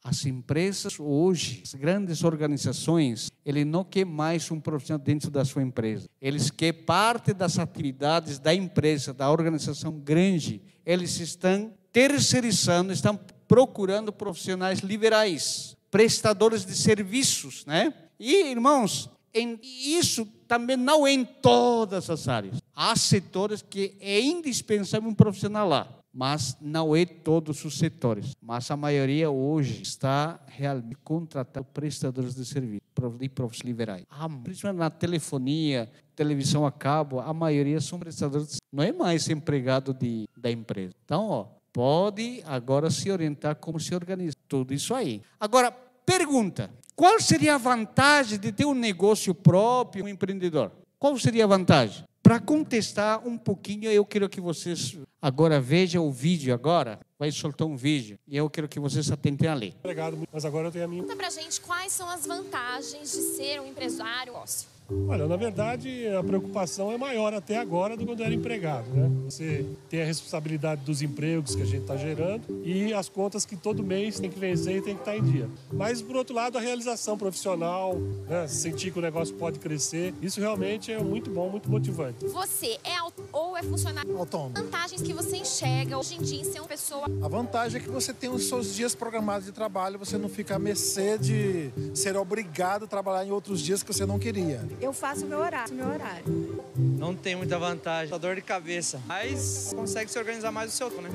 As 0.02 0.26
empresas 0.26 0.98
hoje, 0.98 1.62
as 1.66 1.74
grandes 1.74 2.24
organizações, 2.24 3.30
ele 3.46 3.66
não 3.66 3.84
quer 3.84 4.06
mais 4.06 4.50
um 4.50 4.62
profissional 4.62 5.04
dentro 5.04 5.30
da 5.30 5.44
sua 5.44 5.62
empresa. 5.62 6.08
Eles 6.22 6.50
querem 6.50 6.82
parte 6.84 7.34
das 7.34 7.60
atividades 7.60 8.40
da 8.40 8.54
empresa, 8.54 9.14
da 9.14 9.30
organização 9.30 9.92
grande. 9.92 10.62
Eles 10.86 11.20
estão 11.20 11.74
terceirizando, 11.92 12.94
estão 12.94 13.20
procurando 13.46 14.14
profissionais 14.14 14.80
liberais, 14.80 15.76
prestadores 15.92 16.66
de 16.66 16.74
serviços, 16.74 17.66
né? 17.66 17.94
E, 18.18 18.52
irmãos, 18.52 19.10
em, 19.34 19.60
isso 19.62 20.26
também 20.48 20.78
não 20.78 21.06
é 21.06 21.12
em 21.12 21.26
todas 21.26 22.10
as 22.10 22.30
áreas. 22.30 22.62
Há 22.74 22.96
setores 22.96 23.62
que 23.62 23.98
é 24.00 24.22
indispensável 24.22 25.10
um 25.10 25.14
profissional 25.14 25.68
lá 25.68 26.03
mas 26.14 26.56
não 26.62 26.96
é 26.96 27.06
todos 27.06 27.66
os 27.66 27.78
setores. 27.78 28.36
Mas 28.40 28.70
a 28.70 28.78
maioria 28.78 29.32
hoje 29.32 29.82
está 29.82 30.40
realmente 30.48 30.96
contratando 31.04 31.66
prestadores 31.74 32.36
de 32.36 32.46
serviço, 32.46 32.82
de 33.18 33.30
profissionais 33.30 33.68
liberais. 33.68 34.06
Ah, 34.10 34.30
principalmente 34.30 34.80
na 34.80 34.90
telefonia, 34.90 35.90
televisão 36.16 36.66
a 36.66 36.72
cabo, 36.72 37.20
a 37.20 37.34
maioria 37.34 37.82
são 37.82 37.98
prestadores, 37.98 38.58
não 38.72 38.84
é 38.84 38.92
mais 38.92 39.28
empregado 39.30 39.94
de, 39.94 40.28
da 40.38 40.52
empresa. 40.52 40.94
Então, 41.04 41.28
ó, 41.30 41.48
pode 41.72 42.44
agora 42.46 42.92
se 42.92 43.10
orientar 43.10 43.56
como 43.56 43.80
se 43.80 43.96
organiza. 43.96 44.36
Tudo 44.48 44.74
isso 44.74 44.94
aí. 44.94 45.22
Agora, 45.40 45.72
pergunta: 45.72 46.70
qual 46.96 47.20
seria 47.20 47.56
a 47.56 47.58
vantagem 47.58 48.40
de 48.40 48.52
ter 48.52 48.66
um 48.66 48.76
negócio 48.76 49.34
próprio, 49.34 50.06
um 50.06 50.08
empreendedor? 50.08 50.72
Qual 51.00 51.18
seria 51.18 51.46
a 51.46 51.48
vantagem? 51.48 52.06
Para 52.34 52.40
contestar 52.40 53.28
um 53.28 53.38
pouquinho, 53.38 53.92
eu 53.92 54.04
quero 54.04 54.28
que 54.28 54.42
vocês 54.42 54.98
agora 55.22 55.62
vejam 55.62 56.08
o 56.08 56.12
vídeo 56.12 56.52
agora. 56.52 57.00
Vai 57.20 57.32
soltar 57.32 57.68
um 57.68 57.76
vídeo 57.76 58.18
e 58.28 58.36
eu 58.36 58.50
quero 58.50 58.68
que 58.68 58.80
vocês 58.80 59.12
atentem 59.12 59.48
a 59.48 59.54
ler. 59.54 59.76
Obrigado, 59.84 60.18
mas 60.34 60.44
agora 60.44 60.70
eu 60.70 60.72
tenho 60.72 60.86
a 60.86 60.88
minha. 60.88 61.04
Conta 61.04 61.16
pra 61.16 61.30
gente 61.30 61.62
quais 61.62 61.92
são 61.92 62.10
as 62.10 62.26
vantagens 62.26 63.12
de 63.12 63.22
ser 63.36 63.62
um 63.62 63.68
empresário 63.68 64.34
ócio. 64.34 64.68
Olha, 65.08 65.28
na 65.28 65.36
verdade, 65.36 66.08
a 66.08 66.24
preocupação 66.24 66.92
é 66.92 66.98
maior 66.98 67.34
até 67.34 67.58
agora 67.58 67.96
do 67.96 68.00
que 68.00 68.06
quando 68.06 68.22
era 68.22 68.34
empregado, 68.34 68.90
né? 68.90 69.10
Você 69.26 69.66
tem 69.90 70.02
a 70.02 70.06
responsabilidade 70.06 70.82
dos 70.82 71.02
empregos 71.02 71.56
que 71.56 71.62
a 71.62 71.66
gente 71.66 71.82
está 71.82 71.96
gerando 71.96 72.62
e 72.64 72.94
as 72.94 73.10
contas 73.10 73.46
que 73.46 73.56
todo 73.56 73.84
mês 73.84 74.20
tem 74.20 74.30
que 74.30 74.38
vencer 74.38 74.78
e 74.78 74.82
tem 74.82 74.96
que 74.96 75.02
estar 75.02 75.14
tá 75.14 75.18
em 75.18 75.24
dia. 75.24 75.50
Mas, 75.72 76.02
por 76.02 76.16
outro 76.16 76.36
lado, 76.36 76.58
a 76.58 76.62
realização 76.62 77.18
profissional, 77.18 77.96
né? 78.28 78.48
sentir 78.48 78.92
que 78.92 79.00
o 79.00 79.02
negócio 79.02 79.34
pode 79.36 79.58
crescer, 79.60 80.14
isso 80.22 80.40
realmente 80.40 80.92
é 80.92 81.02
muito 81.02 81.30
bom, 81.30 81.50
muito 81.50 81.70
motivante. 81.70 82.26
Você 82.28 82.78
é 82.84 82.98
ou 83.32 83.58
é 83.58 83.64
funcionário 83.64 84.18
autônomo? 84.18 84.54
Vantagens 84.56 85.02
que 85.02 85.14
você 85.14 85.38
enxerga 85.38 85.98
hoje 85.98 86.16
em 86.16 86.22
dia 86.22 86.42
em 86.42 86.44
ser 86.44 86.60
uma 86.60 86.68
pessoa 86.68 87.06
A 87.22 87.28
vantagem 87.28 87.82
é 87.82 87.84
que 87.84 87.90
você 87.90 88.14
tem 88.14 88.30
os 88.30 88.48
seus 88.48 88.76
dias 88.76 88.94
programados 88.94 89.46
de 89.46 89.52
trabalho, 89.52 89.98
você 89.98 90.18
não 90.18 90.30
fica 90.30 90.56
a 90.56 90.60
mercê 90.60 91.18
de 91.18 91.72
ser 91.94 92.16
obrigado 92.16 92.86
a 92.86 92.88
trabalhar 92.88 93.26
em 93.26 93.32
outros 93.32 93.62
dias 93.62 93.82
que 93.82 93.92
você 93.92 94.06
não 94.06 94.20
queria. 94.20 94.62
Eu 94.82 94.94
faço 94.94 95.26
meu 95.26 95.40
horário, 95.40 95.74
meu 95.74 95.88
horário. 95.88 96.64
Não 96.76 97.16
tem 97.16 97.36
muita 97.36 97.58
vantagem, 97.58 98.10
só 98.10 98.18
dor 98.18 98.36
de 98.36 98.42
cabeça. 98.42 99.00
Mas 99.06 99.72
consegue 99.76 100.12
se 100.12 100.18
organizar 100.18 100.52
mais 100.52 100.74
o 100.74 100.76
seu, 100.76 100.90
né? 101.02 101.10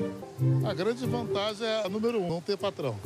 A 0.69 0.75
grande 0.75 1.07
vantagem 1.07 1.67
é 1.67 1.87
a 1.87 1.89
número 1.89 2.21
um, 2.21 2.29
não 2.29 2.41
ter 2.41 2.57
patrão. 2.57 2.97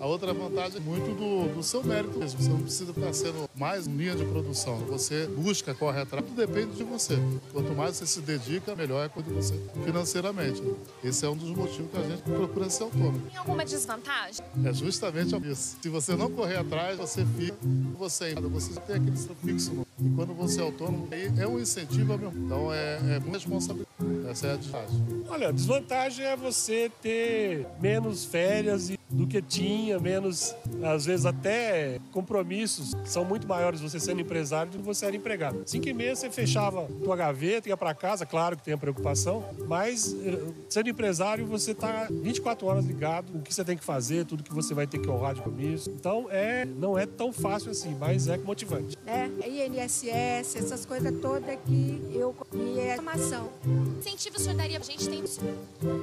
A 0.00 0.06
outra 0.06 0.32
vantagem 0.32 0.78
é 0.78 0.80
muito 0.80 1.14
do, 1.16 1.54
do 1.54 1.62
seu 1.62 1.82
mérito 1.82 2.18
mesmo. 2.18 2.40
Você 2.40 2.48
não 2.48 2.60
precisa 2.60 2.92
ficar 2.92 3.12
sendo 3.12 3.48
mais 3.54 3.86
linha 3.86 4.14
de 4.14 4.24
produção. 4.24 4.78
Você 4.86 5.26
busca, 5.26 5.74
corre 5.74 6.00
atrás, 6.00 6.24
tudo 6.24 6.36
depende 6.36 6.76
de 6.76 6.84
você. 6.84 7.18
Quanto 7.52 7.74
mais 7.74 7.96
você 7.96 8.06
se 8.06 8.20
dedica, 8.20 8.74
melhor 8.74 9.04
é 9.04 9.22
de 9.22 9.32
você 9.32 9.54
financeiramente. 9.84 10.62
Esse 11.02 11.24
é 11.24 11.28
um 11.28 11.36
dos 11.36 11.50
motivos 11.50 11.90
que 11.90 11.98
a 11.98 12.02
gente 12.02 12.22
procura 12.22 12.70
ser 12.70 12.84
autônomo. 12.84 13.20
Tem 13.28 13.36
alguma 13.36 13.64
desvantagem? 13.64 14.44
É 14.64 14.72
justamente 14.72 15.34
isso. 15.48 15.76
Se 15.82 15.88
você 15.88 16.14
não 16.14 16.30
correr 16.30 16.56
atrás, 16.56 16.98
você 16.98 17.24
fica, 17.36 17.56
você 17.98 18.34
você 18.34 18.80
tem 18.80 18.96
aquele 18.96 19.16
fixo. 19.44 19.86
E 20.00 20.08
quando 20.10 20.32
você 20.32 20.60
é 20.60 20.62
autônomo, 20.62 21.08
é 21.10 21.46
um 21.46 21.58
incentivo 21.58 22.16
mesmo. 22.16 22.32
Então 22.44 22.72
é, 22.72 22.98
é 23.16 23.30
responsabilidade. 23.30 23.88
Essa 24.28 24.46
é 24.46 24.52
a 24.52 24.56
desvantagem. 24.56 25.24
Olha, 25.28 25.48
a 25.48 25.52
desvantagem 25.52 26.24
é 26.24 26.36
você 26.36 26.90
ter 27.02 27.66
menos 27.80 28.24
férias 28.24 28.90
do 29.10 29.26
que 29.26 29.40
tinha, 29.40 29.98
menos, 29.98 30.54
às 30.82 31.06
vezes 31.06 31.26
até 31.26 31.98
compromissos 32.12 32.94
são 33.04 33.24
muito 33.24 33.46
maiores 33.46 33.80
você 33.80 33.98
sendo 33.98 34.20
empresário 34.20 34.72
do 34.72 34.78
que 34.78 34.84
você 34.84 35.06
era 35.06 35.16
empregado. 35.16 35.62
Cinco 35.66 35.88
e 35.88 35.92
meia 35.92 36.14
você 36.14 36.30
fechava 36.30 36.86
tua 37.02 37.16
gaveta, 37.16 37.68
ia 37.68 37.76
para 37.76 37.94
casa, 37.94 38.26
claro 38.26 38.56
que 38.56 38.62
tem 38.62 38.74
a 38.74 38.78
preocupação, 38.78 39.44
mas 39.66 40.14
eh, 40.24 40.38
sendo 40.68 40.88
empresário 40.88 41.46
você 41.46 41.74
tá 41.74 42.08
24 42.10 42.66
horas 42.66 42.84
ligado 42.84 43.36
o 43.36 43.42
que 43.42 43.52
você 43.52 43.64
tem 43.64 43.76
que 43.76 43.84
fazer, 43.84 44.24
tudo 44.26 44.42
que 44.42 44.52
você 44.52 44.74
vai 44.74 44.86
ter 44.86 44.98
que 44.98 45.08
honrar 45.08 45.34
de 45.34 45.40
compromisso. 45.40 45.90
Então 45.90 46.26
é, 46.30 46.64
não 46.64 46.98
é 46.98 47.06
tão 47.06 47.32
fácil 47.32 47.70
assim, 47.70 47.96
mas 47.98 48.28
é 48.28 48.36
motivante. 48.36 48.96
É, 49.06 49.28
INSS, 49.48 50.56
essas 50.56 50.84
coisas 50.84 51.12
todas 51.20 51.58
que 51.66 52.02
eu 52.14 52.34
e 52.54 52.80
é 52.80 52.94
formação. 52.96 53.50
Incentivo 53.98 54.36
o 54.36 54.40
senhor 54.40 54.56
daria 54.56 54.78
pra 54.78 54.88
gente 54.88 55.08
tem 55.08 55.24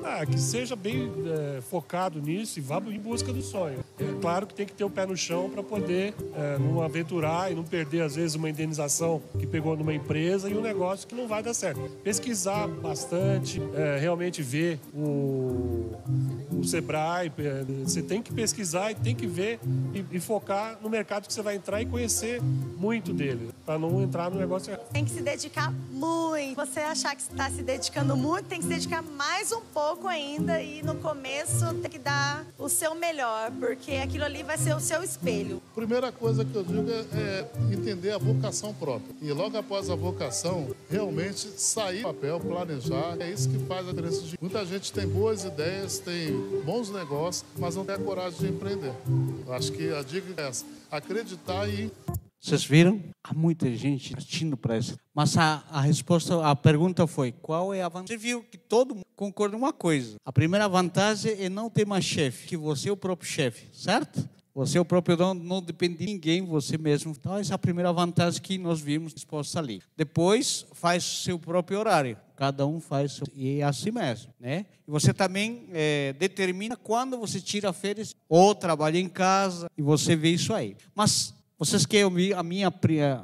Ah, 0.03 0.25
que 0.25 0.39
seja 0.39 0.75
bem 0.75 1.11
é, 1.25 1.61
focado 1.61 2.21
nisso 2.21 2.59
e 2.59 2.61
vá 2.61 2.79
em 2.95 2.99
busca 2.99 3.33
do 3.33 3.41
sonho. 3.41 3.79
É 3.99 4.21
claro 4.21 4.47
que 4.47 4.53
tem 4.53 4.65
que 4.65 4.73
ter 4.73 4.83
o 4.83 4.89
pé 4.89 5.05
no 5.05 5.17
chão 5.17 5.49
para 5.49 5.61
poder 5.61 6.13
é, 6.35 6.57
não 6.57 6.81
aventurar 6.81 7.51
e 7.51 7.55
não 7.55 7.63
perder, 7.63 8.01
às 8.01 8.15
vezes, 8.15 8.35
uma 8.35 8.49
indenização 8.49 9.21
que 9.37 9.45
pegou 9.45 9.75
numa 9.75 9.93
empresa 9.93 10.49
e 10.49 10.55
um 10.55 10.61
negócio 10.61 11.07
que 11.07 11.13
não 11.13 11.27
vai 11.27 11.43
dar 11.43 11.53
certo. 11.53 11.81
Pesquisar 12.03 12.67
bastante, 12.67 13.61
é, 13.75 13.97
realmente 13.99 14.41
ver 14.41 14.79
o, 14.93 14.99
o 14.99 16.34
Sebrae, 16.67 17.31
você 17.83 18.01
tem 18.01 18.21
que 18.21 18.33
pesquisar 18.33 18.91
e 18.91 18.95
tem 18.95 19.15
que 19.15 19.27
ver 19.27 19.59
e, 19.93 20.17
e 20.17 20.19
focar 20.19 20.77
no 20.81 20.89
mercado 20.89 21.27
que 21.27 21.33
você 21.33 21.41
vai 21.41 21.55
entrar 21.55 21.81
e 21.81 21.85
conhecer 21.85 22.41
muito 22.41 23.13
dele, 23.13 23.49
para 23.65 23.77
não 23.79 24.01
entrar 24.01 24.29
no 24.29 24.39
negócio 24.39 24.71
errado. 24.71 24.87
Tem 24.91 25.05
que 25.05 25.11
se 25.11 25.21
dedicar 25.21 25.71
muito. 25.91 26.55
Você 26.55 26.79
achar 26.79 27.15
que 27.15 27.21
está 27.21 27.49
se 27.49 27.61
dedicando 27.61 28.15
muito, 28.15 28.45
tem 28.45 28.59
que 28.59 28.65
se 28.65 28.69
dedicar 28.69 29.01
mais 29.01 29.51
um 29.51 29.61
pouco 29.73 30.07
ainda 30.07 30.61
e 30.61 30.81
no 30.83 30.95
começo 30.95 31.73
tem 31.75 31.91
que 31.91 31.99
dar 31.99 32.45
o 32.57 32.69
seu 32.69 32.95
melhor, 32.95 33.51
porque 33.51 33.93
aquilo 33.93 34.25
ali 34.25 34.43
vai 34.43 34.57
ser 34.57 34.75
o 34.75 34.79
seu 34.79 35.03
espelho. 35.03 35.61
Primeira 35.73 36.11
coisa 36.11 36.43
que 36.43 36.55
eu 36.55 36.63
digo 36.63 36.89
é, 36.89 37.05
é 37.17 37.49
entender 37.73 38.11
a 38.11 38.17
vocação 38.17 38.73
própria. 38.73 39.15
E 39.21 39.31
logo 39.31 39.57
após 39.57 39.89
a 39.89 39.95
vocação, 39.95 40.75
realmente 40.89 41.49
sair 41.59 42.01
do 42.01 42.03
papel, 42.03 42.39
planejar. 42.39 43.17
É 43.19 43.29
isso 43.29 43.49
que 43.49 43.57
faz 43.65 43.87
a 43.87 43.91
diferença. 43.91 44.21
De... 44.21 44.37
Muita 44.39 44.65
gente 44.65 44.91
tem 44.91 45.07
boas 45.07 45.43
ideias, 45.43 45.99
tem 45.99 46.33
bons 46.63 46.89
negócios, 46.89 47.45
mas 47.57 47.75
não 47.75 47.85
tem 47.85 47.95
a 47.95 47.99
coragem 47.99 48.39
de 48.39 48.47
empreender. 48.47 48.93
Eu 49.45 49.53
acho 49.53 49.71
que 49.71 49.91
a 49.91 50.01
dica 50.01 50.41
é 50.41 50.47
essa: 50.47 50.65
acreditar 50.91 51.67
e 51.67 51.91
vocês 52.45 52.63
viram? 52.63 53.01
Há 53.23 53.33
muita 53.33 53.75
gente 53.75 54.15
assistindo 54.15 54.55
para 54.55 54.77
isso. 54.77 54.95
Mas 55.15 55.35
a, 55.35 55.63
a 55.71 55.81
resposta, 55.81 56.45
a 56.45 56.55
pergunta 56.55 57.07
foi: 57.07 57.31
qual 57.31 57.73
é 57.73 57.81
a 57.81 57.89
vantagem? 57.89 58.19
Você 58.19 58.23
viu 58.23 58.43
que 58.43 58.55
todo 58.55 58.93
mundo 58.93 59.05
concorda 59.15 59.55
em 59.55 59.59
uma 59.59 59.73
coisa. 59.73 60.17
A 60.23 60.31
primeira 60.31 60.67
vantagem 60.69 61.35
é 61.39 61.49
não 61.49 61.71
ter 61.71 61.87
mais 61.87 62.05
chefe, 62.05 62.47
que 62.47 62.55
você 62.55 62.89
é 62.89 62.91
o 62.91 62.97
próprio 62.97 63.27
chefe, 63.27 63.67
certo? 63.73 64.29
Você 64.55 64.77
é 64.77 64.81
o 64.81 64.85
próprio 64.85 65.17
dono, 65.17 65.43
não 65.43 65.61
depende 65.61 65.97
de 65.97 66.05
ninguém, 66.05 66.41
você 66.41 66.77
mesmo. 66.77 67.11
Então, 67.11 67.35
essa 67.35 67.53
é 67.53 67.55
a 67.55 67.57
primeira 67.57 67.91
vantagem 67.91 68.41
que 68.41 68.57
nós 68.57 68.79
vimos 68.79 69.13
exposta 69.13 69.59
ali. 69.59 69.81
Depois, 69.97 70.65
faz 70.71 71.03
seu 71.03 71.37
próprio 71.37 71.77
horário. 71.77 72.17
Cada 72.37 72.65
um 72.65 72.79
faz 72.79 73.11
seu... 73.11 73.27
E 73.35 73.59
é 73.59 73.63
assim 73.63 73.91
mesmo, 73.91 74.33
né? 74.39 74.65
E 74.87 74.89
você 74.89 75.13
também 75.13 75.67
é, 75.73 76.15
determina 76.17 76.77
quando 76.77 77.17
você 77.17 77.41
tira 77.41 77.73
férias 77.73 78.15
ou 78.29 78.55
trabalha 78.55 78.97
em 78.97 79.09
casa. 79.09 79.69
E 79.77 79.81
você 79.81 80.15
vê 80.15 80.29
isso 80.29 80.53
aí. 80.53 80.77
Mas 80.95 81.33
vocês 81.59 81.85
querem 81.85 82.05
ouvir 82.05 82.33
a 82.33 82.41
minha, 82.41 82.73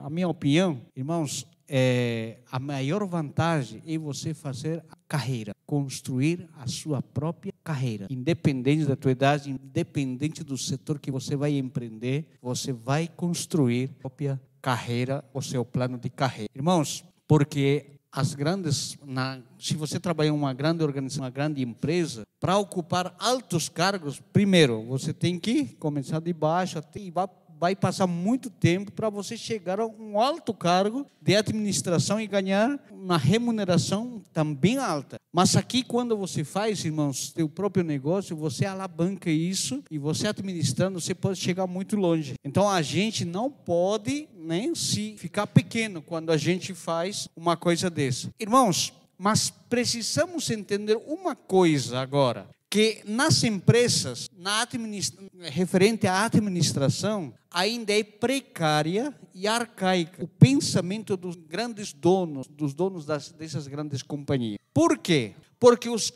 a 0.04 0.10
minha 0.10 0.28
opinião? 0.28 0.82
Irmãos, 0.94 1.48
é, 1.66 2.40
a 2.52 2.60
maior 2.60 3.06
vantagem 3.06 3.82
é 3.88 3.98
você 3.98 4.34
fazer 4.34 4.84
carreira, 5.12 5.54
construir 5.66 6.48
a 6.58 6.68
sua 6.68 7.02
própria 7.02 7.54
carreira. 7.66 8.08
Independente 8.10 8.86
da 8.86 8.96
tua 8.96 9.12
idade, 9.12 9.52
independente 9.52 10.42
do 10.42 10.58
setor 10.58 11.00
que 11.00 11.12
você 11.12 11.36
vai 11.36 11.58
empreender, 11.58 12.28
você 12.42 12.72
vai 12.72 13.10
construir 13.10 13.90
a 13.90 14.00
própria 14.00 14.42
carreira, 14.62 15.22
o 15.34 15.42
seu 15.42 15.66
plano 15.66 15.98
de 15.98 16.10
carreira. 16.10 16.50
Irmãos, 16.56 17.04
porque 17.28 18.00
as 18.10 18.34
grandes, 18.34 18.98
na, 19.06 19.42
se 19.60 19.76
você 19.76 20.00
trabalha 20.00 20.30
em 20.30 20.32
uma 20.32 20.54
grande 20.54 20.82
organização, 20.82 21.26
uma 21.26 21.30
grande 21.30 21.62
empresa, 21.62 22.24
para 22.40 22.58
ocupar 22.58 23.14
altos 23.20 23.68
cargos, 23.68 24.22
primeiro 24.32 24.82
você 24.86 25.14
tem 25.14 25.38
que 25.38 25.66
começar 25.76 26.22
de 26.22 26.32
baixo 26.32 26.80
até 26.80 27.02
e 27.02 27.12
vai 27.12 27.28
passar 27.76 28.08
muito 28.08 28.50
tempo 28.50 28.92
para 28.92 29.08
você 29.08 29.38
chegar 29.38 29.80
a 29.80 29.86
um 29.86 30.20
alto 30.20 30.52
cargo 30.52 31.06
de 31.22 31.36
administração 31.36 32.20
e 32.20 32.26
ganhar 32.26 32.80
uma 32.92 33.20
remuneração 33.20 34.20
também 34.34 34.78
alta. 34.78 35.20
Mas 35.32 35.56
aqui, 35.56 35.84
quando 35.84 36.18
você 36.18 36.44
faz, 36.44 36.84
irmãos, 36.84 37.32
seu 37.36 37.48
próprio 37.48 37.84
negócio, 37.84 38.36
você 38.36 38.66
alavanca 38.66 39.30
isso 39.30 39.84
e 39.92 40.00
você 40.00 40.28
administrando, 40.28 41.00
você 41.00 41.14
pode 41.14 41.40
chegar 41.40 41.68
muito 41.68 41.96
longe. 41.96 42.34
Então 42.44 42.68
a 42.68 42.82
gente 42.82 43.24
não 43.24 43.52
pode 43.52 44.28
nem 44.36 44.70
né, 44.70 44.76
se 44.76 45.16
ficar 45.18 45.46
pequeno 45.46 46.02
quando 46.02 46.32
a 46.32 46.38
gente 46.38 46.74
faz 46.74 47.30
uma 47.36 47.56
coisa 47.56 47.92
dessa. 47.92 48.28
Irmãos, 48.40 48.92
mas 49.20 49.52
precisamos 49.70 50.50
entender 50.50 51.00
uma 51.06 51.36
coisa 51.36 52.00
agora 52.00 52.50
que 52.72 53.02
nas 53.06 53.44
empresas, 53.44 54.30
na 54.38 54.66
referente 55.42 56.08
à 56.08 56.24
administração, 56.24 57.34
ainda 57.52 57.92
é 57.92 58.02
precária 58.02 59.14
e 59.36 59.46
arcaica 59.46 60.24
o 60.24 60.28
pensamento 60.28 61.18
dos 61.18 61.36
grandes 61.36 61.92
donos, 61.92 62.48
dos 62.48 62.74
donos 62.74 63.06
das, 63.06 63.30
dessas 63.34 63.68
grandes 63.68 64.02
companhias. 64.02 64.58
Por 64.74 64.98
quê? 64.98 65.34
Porque 65.60 65.90
os 65.90 66.14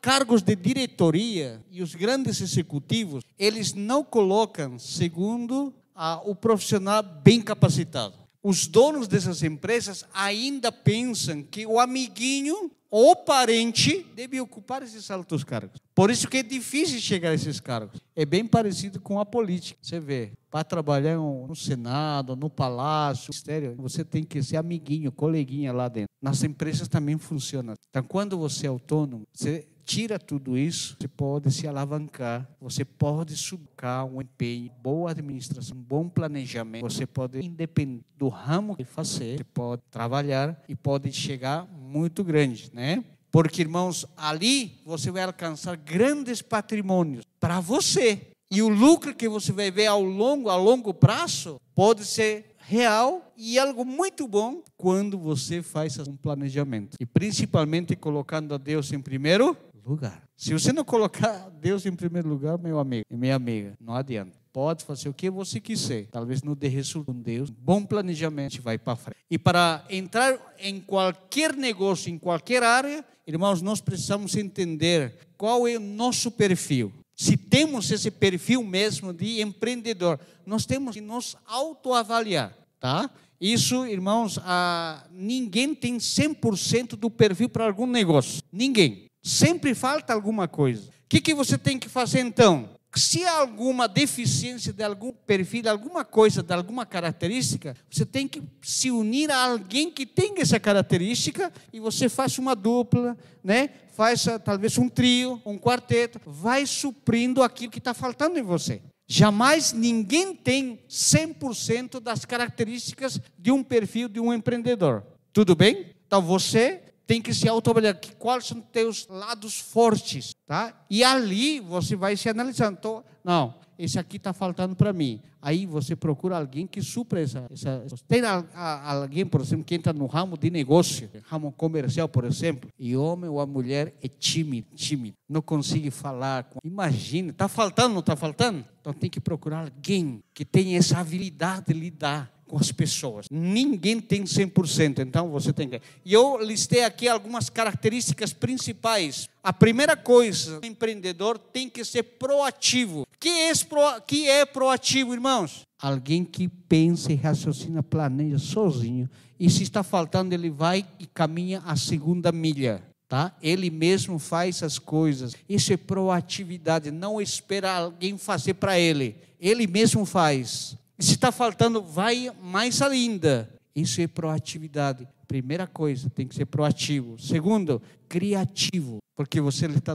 cargos 0.00 0.40
de 0.40 0.56
diretoria 0.56 1.62
e 1.70 1.82
os 1.82 1.94
grandes 1.94 2.40
executivos, 2.40 3.22
eles 3.38 3.74
não 3.74 4.02
colocam 4.02 4.78
segundo 4.78 5.70
a, 5.94 6.18
o 6.24 6.34
profissional 6.34 7.02
bem 7.02 7.42
capacitado. 7.42 8.23
Os 8.46 8.66
donos 8.66 9.08
dessas 9.08 9.42
empresas 9.42 10.04
ainda 10.12 10.70
pensam 10.70 11.42
que 11.42 11.66
o 11.66 11.80
amiguinho 11.80 12.70
ou 12.90 13.16
parente 13.16 14.06
deve 14.14 14.38
ocupar 14.38 14.82
esses 14.82 15.10
altos 15.10 15.42
cargos. 15.42 15.80
Por 15.94 16.10
isso 16.10 16.28
que 16.28 16.36
é 16.36 16.42
difícil 16.42 17.00
chegar 17.00 17.30
a 17.30 17.34
esses 17.34 17.58
cargos. 17.58 18.02
É 18.14 18.26
bem 18.26 18.46
parecido 18.46 19.00
com 19.00 19.18
a 19.18 19.24
política. 19.24 19.78
Você 19.80 19.98
vê, 19.98 20.32
para 20.50 20.62
trabalhar 20.62 21.16
no 21.16 21.56
Senado, 21.56 22.36
no 22.36 22.50
Palácio, 22.50 23.28
no 23.28 23.32
Ministério, 23.32 23.74
você 23.78 24.04
tem 24.04 24.22
que 24.22 24.42
ser 24.42 24.58
amiguinho, 24.58 25.10
coleguinha 25.10 25.72
lá 25.72 25.88
dentro. 25.88 26.10
Nas 26.20 26.44
empresas 26.44 26.86
também 26.86 27.16
funciona. 27.16 27.74
Então, 27.88 28.02
quando 28.02 28.36
você 28.36 28.66
é 28.66 28.68
autônomo, 28.68 29.26
você 29.32 29.66
tira 29.84 30.18
tudo 30.18 30.56
isso, 30.56 30.96
você 30.98 31.06
pode 31.06 31.50
se 31.52 31.68
alavancar, 31.68 32.48
você 32.60 32.84
pode 32.84 33.36
sucar 33.36 34.04
um 34.06 34.20
empenho, 34.20 34.70
boa 34.82 35.10
administração, 35.10 35.76
bom 35.76 36.08
planejamento, 36.08 36.82
você 36.82 37.06
pode, 37.06 37.44
independente 37.44 38.04
do 38.16 38.28
ramo 38.28 38.74
que 38.74 38.84
fazer, 38.84 39.38
você 39.38 39.44
pode 39.44 39.82
trabalhar 39.90 40.62
e 40.68 40.74
pode 40.74 41.12
chegar 41.12 41.66
muito 41.66 42.24
grande, 42.24 42.70
né? 42.72 43.04
Porque, 43.30 43.62
irmãos, 43.62 44.06
ali 44.16 44.80
você 44.84 45.10
vai 45.10 45.24
alcançar 45.24 45.76
grandes 45.76 46.40
patrimônios 46.40 47.24
para 47.40 47.58
você. 47.60 48.28
E 48.50 48.62
o 48.62 48.68
lucro 48.68 49.14
que 49.14 49.28
você 49.28 49.50
vai 49.50 49.70
ver 49.70 49.86
ao 49.86 50.02
longo, 50.02 50.48
a 50.48 50.56
longo 50.56 50.94
prazo 50.94 51.60
pode 51.74 52.04
ser 52.04 52.54
real 52.58 53.32
e 53.36 53.58
algo 53.58 53.84
muito 53.84 54.28
bom 54.28 54.62
quando 54.76 55.18
você 55.18 55.62
faz 55.62 55.98
um 55.98 56.16
planejamento. 56.16 56.96
E 57.00 57.04
principalmente 57.04 57.96
colocando 57.96 58.54
a 58.54 58.58
Deus 58.58 58.92
em 58.92 59.00
primeiro 59.00 59.56
lugar. 59.86 60.22
Se 60.36 60.52
você 60.52 60.72
não 60.72 60.84
colocar 60.84 61.50
Deus 61.60 61.86
em 61.86 61.92
primeiro 61.92 62.28
lugar, 62.28 62.58
meu 62.58 62.78
amigo 62.78 63.04
e 63.10 63.16
minha 63.16 63.34
amiga, 63.36 63.74
não 63.80 63.94
adianta. 63.94 64.32
pode 64.52 64.84
fazer 64.84 65.08
o 65.08 65.14
que 65.14 65.28
você 65.28 65.60
quiser. 65.60 66.06
Talvez 66.12 66.42
não 66.42 66.54
dê 66.54 66.68
resultado 66.68 67.06
com 67.06 67.20
Deus. 67.20 67.50
Bom 67.50 67.84
planejamento 67.84 68.62
vai 68.62 68.78
para 68.78 68.94
frente. 68.94 69.18
E 69.28 69.36
para 69.36 69.84
entrar 69.90 70.38
em 70.60 70.80
qualquer 70.80 71.56
negócio, 71.56 72.08
em 72.08 72.18
qualquer 72.18 72.62
área, 72.62 73.04
irmãos, 73.26 73.60
nós 73.60 73.80
precisamos 73.80 74.36
entender 74.36 75.16
qual 75.36 75.66
é 75.66 75.76
o 75.76 75.80
nosso 75.80 76.30
perfil. 76.30 76.92
Se 77.16 77.36
temos 77.36 77.90
esse 77.90 78.10
perfil 78.10 78.62
mesmo 78.62 79.12
de 79.12 79.40
empreendedor, 79.40 80.18
nós 80.44 80.66
temos 80.66 80.94
que 80.94 81.00
nos 81.00 81.36
autoavaliar, 81.46 82.56
tá? 82.78 83.10
Isso, 83.40 83.86
irmãos, 83.86 84.38
ah, 84.42 85.06
ninguém 85.10 85.74
tem 85.74 85.98
100% 85.98 86.96
do 86.96 87.10
perfil 87.10 87.48
para 87.48 87.66
algum 87.66 87.86
negócio. 87.86 88.42
Ninguém. 88.52 89.06
Sempre 89.24 89.74
falta 89.74 90.12
alguma 90.12 90.46
coisa. 90.46 90.82
O 90.82 90.92
que, 91.08 91.18
que 91.18 91.34
você 91.34 91.56
tem 91.56 91.78
que 91.78 91.88
fazer 91.88 92.20
então? 92.20 92.68
Se 92.94 93.24
há 93.24 93.38
alguma 93.40 93.88
deficiência 93.88 94.70
de 94.72 94.84
algum 94.84 95.10
perfil, 95.10 95.68
alguma 95.68 96.04
coisa, 96.04 96.42
de 96.42 96.52
alguma 96.52 96.84
característica, 96.84 97.74
você 97.90 98.04
tem 98.04 98.28
que 98.28 98.42
se 98.62 98.90
unir 98.90 99.30
a 99.30 99.46
alguém 99.46 99.90
que 99.90 100.04
tem 100.04 100.34
essa 100.38 100.60
característica 100.60 101.50
e 101.72 101.80
você 101.80 102.08
faz 102.08 102.38
uma 102.38 102.54
dupla, 102.54 103.16
né? 103.42 103.70
faz 103.94 104.26
talvez 104.44 104.76
um 104.76 104.88
trio, 104.88 105.40
um 105.46 105.58
quarteto, 105.58 106.20
vai 106.26 106.66
suprindo 106.66 107.42
aquilo 107.42 107.72
que 107.72 107.78
está 107.78 107.94
faltando 107.94 108.38
em 108.38 108.42
você. 108.42 108.82
Jamais 109.06 109.72
ninguém 109.72 110.34
tem 110.34 110.80
100% 110.88 111.98
das 112.00 112.24
características 112.24 113.20
de 113.38 113.50
um 113.50 113.62
perfil 113.62 114.08
de 114.08 114.20
um 114.20 114.32
empreendedor. 114.32 115.02
Tudo 115.32 115.54
bem? 115.56 115.94
Então 116.06 116.20
você 116.20 116.83
tem 117.06 117.20
que 117.20 117.34
se 117.34 117.48
autoavaliar 117.48 117.98
quais 118.18 118.46
são 118.46 118.60
teus 118.60 119.06
lados 119.08 119.58
fortes, 119.58 120.34
tá? 120.46 120.74
E 120.88 121.04
ali 121.04 121.60
você 121.60 121.96
vai 121.96 122.16
se 122.16 122.28
analisando. 122.28 122.76
Então, 122.78 123.04
não, 123.22 123.54
esse 123.78 123.98
aqui 123.98 124.16
está 124.16 124.32
faltando 124.32 124.74
para 124.74 124.92
mim. 124.92 125.20
Aí 125.40 125.66
você 125.66 125.94
procura 125.94 126.38
alguém 126.38 126.66
que 126.66 126.80
supra 126.80 127.20
essa. 127.20 127.46
essa 127.52 127.96
tem 128.08 128.22
a, 128.22 128.44
a, 128.54 128.92
alguém, 128.92 129.26
por 129.26 129.42
exemplo, 129.42 129.64
que 129.64 129.74
entra 129.74 129.92
no 129.92 130.06
ramo 130.06 130.38
de 130.38 130.50
negócio, 130.50 131.10
ramo 131.24 131.52
comercial, 131.52 132.08
por 132.08 132.24
exemplo, 132.24 132.70
e 132.78 132.96
homem 132.96 133.28
ou 133.28 133.38
a 133.40 133.46
mulher 133.46 133.94
é 134.02 134.08
tímido, 134.08 134.68
tímido, 134.74 135.16
não 135.28 135.42
consegue 135.42 135.90
falar. 135.90 136.48
Imagina, 136.64 137.30
está 137.30 137.46
faltando, 137.46 137.92
não 137.92 138.00
está 138.00 138.16
faltando? 138.16 138.64
Então 138.80 138.92
tem 138.94 139.10
que 139.10 139.20
procurar 139.20 139.64
alguém 139.64 140.22
que 140.32 140.44
tenha 140.44 140.78
essa 140.78 140.98
habilidade 140.98 141.66
de 141.66 141.74
lidar 141.74 142.33
com 142.46 142.58
as 142.58 142.70
pessoas. 142.70 143.26
Ninguém 143.30 144.00
tem 144.00 144.24
100%, 144.24 145.00
então 145.00 145.30
você 145.30 145.52
tem 145.52 145.68
que. 145.68 145.80
E 146.04 146.12
eu 146.12 146.38
listei 146.42 146.84
aqui 146.84 147.08
algumas 147.08 147.48
características 147.48 148.32
principais. 148.32 149.28
A 149.42 149.52
primeira 149.52 149.96
coisa, 149.96 150.60
o 150.62 150.66
empreendedor 150.66 151.38
tem 151.38 151.68
que 151.68 151.84
ser 151.84 152.02
proativo. 152.02 153.06
Que 153.18 153.28
é, 153.28 153.52
pro... 153.68 154.00
que 154.06 154.28
é 154.28 154.44
proativo, 154.44 155.12
irmãos? 155.12 155.62
Alguém 155.80 156.24
que 156.24 156.48
pensa 156.48 157.12
e 157.12 157.16
raciocina, 157.16 157.82
planeja 157.82 158.38
sozinho. 158.38 159.08
E 159.38 159.50
se 159.50 159.62
está 159.62 159.82
faltando, 159.82 160.34
ele 160.34 160.50
vai 160.50 160.86
e 160.98 161.06
caminha 161.06 161.62
a 161.66 161.76
segunda 161.76 162.30
milha. 162.32 162.82
Tá? 163.08 163.36
Ele 163.42 163.70
mesmo 163.70 164.18
faz 164.18 164.62
as 164.62 164.78
coisas. 164.78 165.34
Isso 165.48 165.72
é 165.72 165.76
proatividade. 165.76 166.90
Não 166.90 167.20
espera 167.20 167.76
alguém 167.76 168.16
fazer 168.16 168.54
para 168.54 168.78
ele. 168.78 169.16
Ele 169.38 169.66
mesmo 169.66 170.04
faz. 170.06 170.76
Se 171.04 171.12
está 171.12 171.30
faltando, 171.30 171.82
vai 171.82 172.30
mais 172.42 172.80
ainda. 172.80 173.52
Isso 173.76 174.00
é 174.00 174.06
proatividade. 174.06 175.06
Primeira 175.28 175.66
coisa, 175.66 176.08
tem 176.08 176.26
que 176.26 176.34
ser 176.34 176.46
proativo. 176.46 177.18
Segundo, 177.18 177.82
criativo. 178.08 178.96
Porque 179.14 179.38
você 179.38 179.66
está 179.66 179.94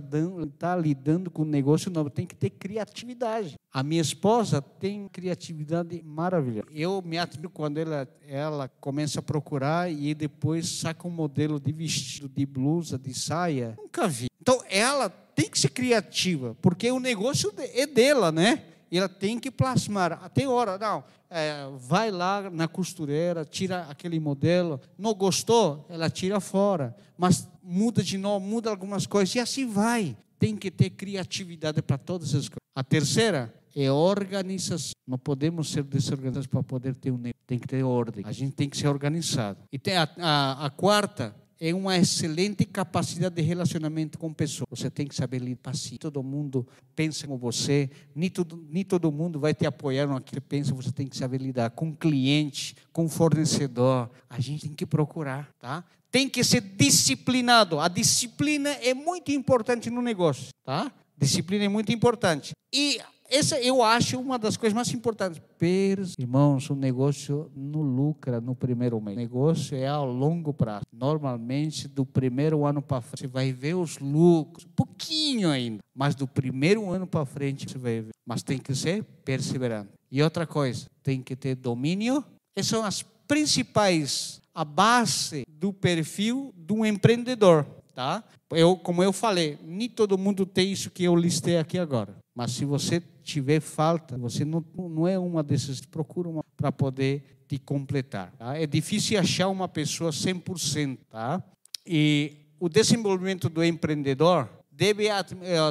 tá 0.60 0.76
lidando 0.78 1.32
com 1.32 1.42
um 1.42 1.46
negócio 1.46 1.90
novo, 1.90 2.12
tem 2.12 2.28
que 2.28 2.36
ter 2.36 2.52
criatividade. 2.52 3.56
A 3.74 3.82
minha 3.82 4.02
esposa 4.02 4.62
tem 4.62 5.08
criatividade 5.08 6.00
maravilhosa. 6.04 6.68
Eu 6.72 7.02
me 7.02 7.18
admiro 7.18 7.50
quando 7.50 7.80
ela, 7.80 8.08
ela 8.28 8.68
começa 8.80 9.20
a 9.20 9.24
procurar 9.24 9.92
e 9.92 10.14
depois 10.14 10.70
saca 10.70 11.08
um 11.08 11.12
modelo 11.12 11.60
de 11.60 11.72
vestido, 11.72 12.30
de 12.30 12.46
blusa, 12.46 13.00
de 13.00 13.16
saia. 13.16 13.76
Nunca 13.80 14.08
vi. 14.08 14.28
Então 14.40 14.62
ela 14.70 15.10
tem 15.10 15.50
que 15.50 15.60
ser 15.60 15.70
criativa, 15.70 16.56
porque 16.62 16.92
o 16.92 17.00
negócio 17.00 17.52
é 17.58 17.88
dela, 17.88 18.32
né? 18.32 18.64
Ela 18.98 19.10
tem 19.10 19.40
que 19.40 19.52
plasmar. 19.52 20.20
Até 20.24 20.48
hora, 20.48 20.78
não, 20.78 21.04
é, 21.30 21.68
vai 21.78 22.10
lá 22.10 22.50
na 22.50 22.68
costureira, 22.68 23.46
tira 23.46 23.82
aquele 23.90 24.20
modelo, 24.20 24.80
não 24.98 25.14
gostou, 25.14 25.86
ela 25.90 26.10
tira 26.10 26.40
fora, 26.40 26.96
mas 27.18 27.48
muda 27.62 28.02
de 28.02 28.18
novo, 28.18 28.46
muda 28.46 28.70
algumas 28.70 29.06
coisas, 29.06 29.36
e 29.36 29.40
assim 29.40 29.68
vai. 29.68 30.18
Tem 30.40 30.56
que 30.56 30.72
ter 30.72 30.90
criatividade 30.92 31.82
para 31.82 31.98
todas 31.98 32.30
as 32.30 32.48
coisas. 32.48 32.60
A 32.74 32.84
terceira 32.84 33.54
é 33.76 33.92
organização. 33.92 34.94
Não 35.06 35.18
podemos 35.18 35.70
ser 35.70 35.84
desorganizados 35.84 36.48
para 36.48 36.64
poder 36.64 36.96
ter 36.96 37.12
um 37.12 37.22
tem 37.46 37.58
que 37.58 37.68
ter 37.68 37.84
ordem. 37.84 38.24
A 38.26 38.32
gente 38.32 38.54
tem 38.54 38.70
que 38.70 38.78
ser 38.78 38.88
organizado. 38.88 39.60
E 39.72 39.80
tem 39.80 39.98
a, 39.98 40.08
a, 40.18 40.66
a 40.68 40.70
quarta 40.70 41.36
é 41.60 41.74
uma 41.74 41.98
excelente 41.98 42.64
capacidade 42.64 43.36
de 43.36 43.42
relacionamento 43.42 44.18
com 44.18 44.34
pessoas. 44.34 44.68
Você 44.70 44.90
tem 44.90 45.06
que 45.06 45.14
saber 45.14 45.40
lidar 45.40 45.60
paciente. 45.62 46.00
Todo 46.00 46.24
mundo 46.24 46.66
pensa 46.96 47.28
como 47.28 47.38
você, 47.38 47.90
nem 48.16 48.30
todo, 48.30 48.66
nem 48.70 48.86
todo 48.86 49.12
mundo 49.12 49.40
vai 49.40 49.54
te 49.54 49.66
apoiar 49.66 50.08
no 50.08 50.22
que 50.22 50.40
pensa. 50.40 50.74
Você 50.74 50.92
tem 50.92 51.06
que 51.06 51.18
saber 51.18 51.42
lidar 51.42 51.72
com 51.72 51.94
cliente, 51.94 52.76
com 52.94 53.10
fornecedor. 53.10 54.10
A 54.30 54.40
gente 54.40 54.68
tem 54.68 54.74
que 54.74 54.86
procurar, 54.86 55.52
tá? 55.60 55.84
Tem 56.10 56.30
que 56.30 56.44
ser 56.44 56.62
disciplinado. 56.62 57.80
A 57.80 57.88
disciplina 57.90 58.70
é 58.70 58.94
muito 58.94 59.32
importante 59.32 59.90
no 59.90 60.02
negócio, 60.02 60.50
tá? 60.64 60.92
Disciplina 61.18 61.66
é 61.66 61.70
muito 61.70 61.92
importante. 61.92 62.54
E 62.74 63.00
essa 63.30 63.60
eu 63.60 63.84
acho 63.84 64.20
uma 64.20 64.40
das 64.40 64.58
coisas 64.58 64.74
mais 64.74 64.92
importantes. 64.94 65.42
Pers, 65.58 66.16
irmãos, 66.18 66.70
o 66.70 66.76
negócio 66.76 67.52
não 67.56 67.82
lucra 67.82 68.42
no 68.42 68.56
primeiro 68.56 69.00
mês. 69.00 69.16
O 69.16 69.20
negócio 69.20 69.78
é 69.78 69.88
a 69.88 70.00
longo 70.02 70.54
prazo. 70.54 70.86
Normalmente, 70.92 71.88
do 71.88 72.06
primeiro 72.06 72.66
ano 72.66 72.82
para 72.82 73.02
frente, 73.02 73.22
você 73.22 73.28
vai 73.28 73.52
ver 73.52 73.76
os 73.76 74.00
lucros, 74.00 74.68
pouquinho 74.76 75.50
ainda. 75.50 75.80
Mas 75.96 76.16
do 76.16 76.28
primeiro 76.28 76.90
ano 76.90 77.06
para 77.06 77.26
frente, 77.26 77.70
você 77.70 77.78
vai 77.78 78.02
ver. 78.02 78.10
Mas 78.26 78.42
tem 78.42 78.58
que 78.58 78.74
ser 78.74 79.04
perseverante. 79.24 79.90
E 80.12 80.24
outra 80.24 80.48
coisa, 80.48 80.88
tem 81.04 81.22
que 81.22 81.36
ter 81.36 81.56
domínio. 81.56 82.24
Essas 82.56 82.70
são 82.70 82.84
as 82.84 83.04
principais, 83.28 84.42
a 84.56 84.66
base 84.66 85.44
do 85.48 85.72
perfil 85.72 86.52
de 86.58 86.74
um 86.74 86.84
empreendedor. 86.84 87.66
Tá? 87.94 88.24
Eu, 88.52 88.76
como 88.78 89.04
eu 89.04 89.14
falei, 89.14 89.60
nem 89.64 89.90
todo 89.90 90.18
mundo 90.18 90.46
tem 90.46 90.72
isso 90.72 90.90
que 90.90 91.04
eu 91.04 91.16
listei 91.16 91.58
aqui 91.58 91.78
agora. 91.78 92.16
Mas 92.36 92.52
se 92.52 92.66
você 92.66 93.02
tiver 93.30 93.60
falta, 93.60 94.18
você 94.18 94.44
não, 94.44 94.64
não 94.76 95.08
é 95.08 95.18
uma 95.18 95.44
dessas, 95.44 95.82
procura 95.82 96.30
uma 96.30 96.44
para 96.58 96.72
poder 96.72 97.44
te 97.48 97.58
completar. 97.58 98.32
Tá? 98.38 98.58
É 98.58 98.68
difícil 98.68 99.20
achar 99.20 99.48
uma 99.48 99.68
pessoa 99.68 100.12
100%. 100.12 100.98
Tá? 101.10 101.44
E 101.86 102.48
o 102.60 102.68
desenvolvimento 102.68 103.50
do 103.50 103.64
empreendedor 103.64 104.50
deve 104.72 105.08
eh, 105.08 105.24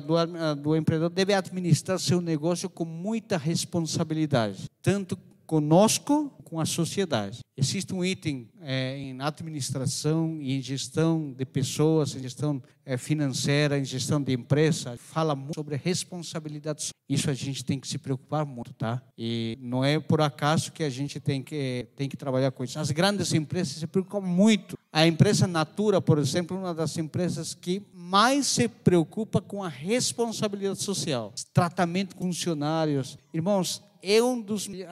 do, 0.07 0.19
eh, 0.19 0.55
do 0.55 0.77
empreendedor 0.77 1.11
deve 1.11 1.33
administrar 1.33 1.99
seu 1.99 2.21
negócio 2.21 2.69
com 2.69 2.85
muita 2.85 3.39
responsabilidade, 3.39 4.65
tanto 4.83 5.17
conosco 5.47 6.31
com 6.49 6.61
a 6.61 6.65
sociedade. 6.65 7.41
Existe 7.57 7.93
um 7.93 8.05
item 8.05 8.49
é, 8.61 8.97
em 8.97 9.21
administração 9.21 10.39
e 10.41 10.57
em 10.57 10.63
gestão 10.63 11.33
de 11.33 11.45
pessoas, 11.45 12.15
em 12.15 12.21
gestão 12.21 12.63
é, 12.85 12.97
financeira, 12.97 13.79
em 13.79 13.85
gestão 13.85 14.23
de 14.23 14.33
empresa, 14.33 14.97
fala 14.97 15.35
muito 15.35 15.55
sobre 15.55 15.77
responsabilidade. 15.77 16.91
Isso 17.09 17.31
a 17.31 17.35
gente 17.35 17.65
tem 17.65 17.81
que 17.81 17.89
se 17.89 17.99
preocupar 17.99 18.47
muito, 18.47 18.73
tá? 18.73 19.03
E 19.17 19.59
não 19.61 19.85
é 19.85 19.99
por 19.99 20.21
acaso 20.21 20.73
que 20.73 20.83
a 20.83 20.91
gente 20.91 21.19
tem 21.19 21.43
que 21.43 21.87
tem 21.97 22.09
que 22.09 22.17
trabalhar 22.17 22.51
com 22.53 22.63
isso. 22.63 22.79
As 22.79 22.91
grandes 22.91 23.33
empresas 23.35 23.75
se 23.75 23.87
preocupam 23.87 24.21
muito. 24.21 24.79
A 24.93 25.07
empresa 25.07 25.47
Natura, 25.47 26.01
por 26.01 26.19
exemplo, 26.19 26.57
é 26.57 26.61
uma 26.61 26.75
das 26.75 26.97
empresas 26.97 27.55
que 27.55 27.83
mais 27.93 28.47
se 28.47 28.69
preocupa 28.69 29.41
com 29.41 29.63
a 29.63 29.69
responsabilidade 29.69 30.83
social, 30.83 31.33
tratamento 31.53 32.17
com 32.17 32.29
funcionários. 32.29 33.19
Irmãos, 33.35 33.83
é 34.03 34.23
uma 34.23 34.45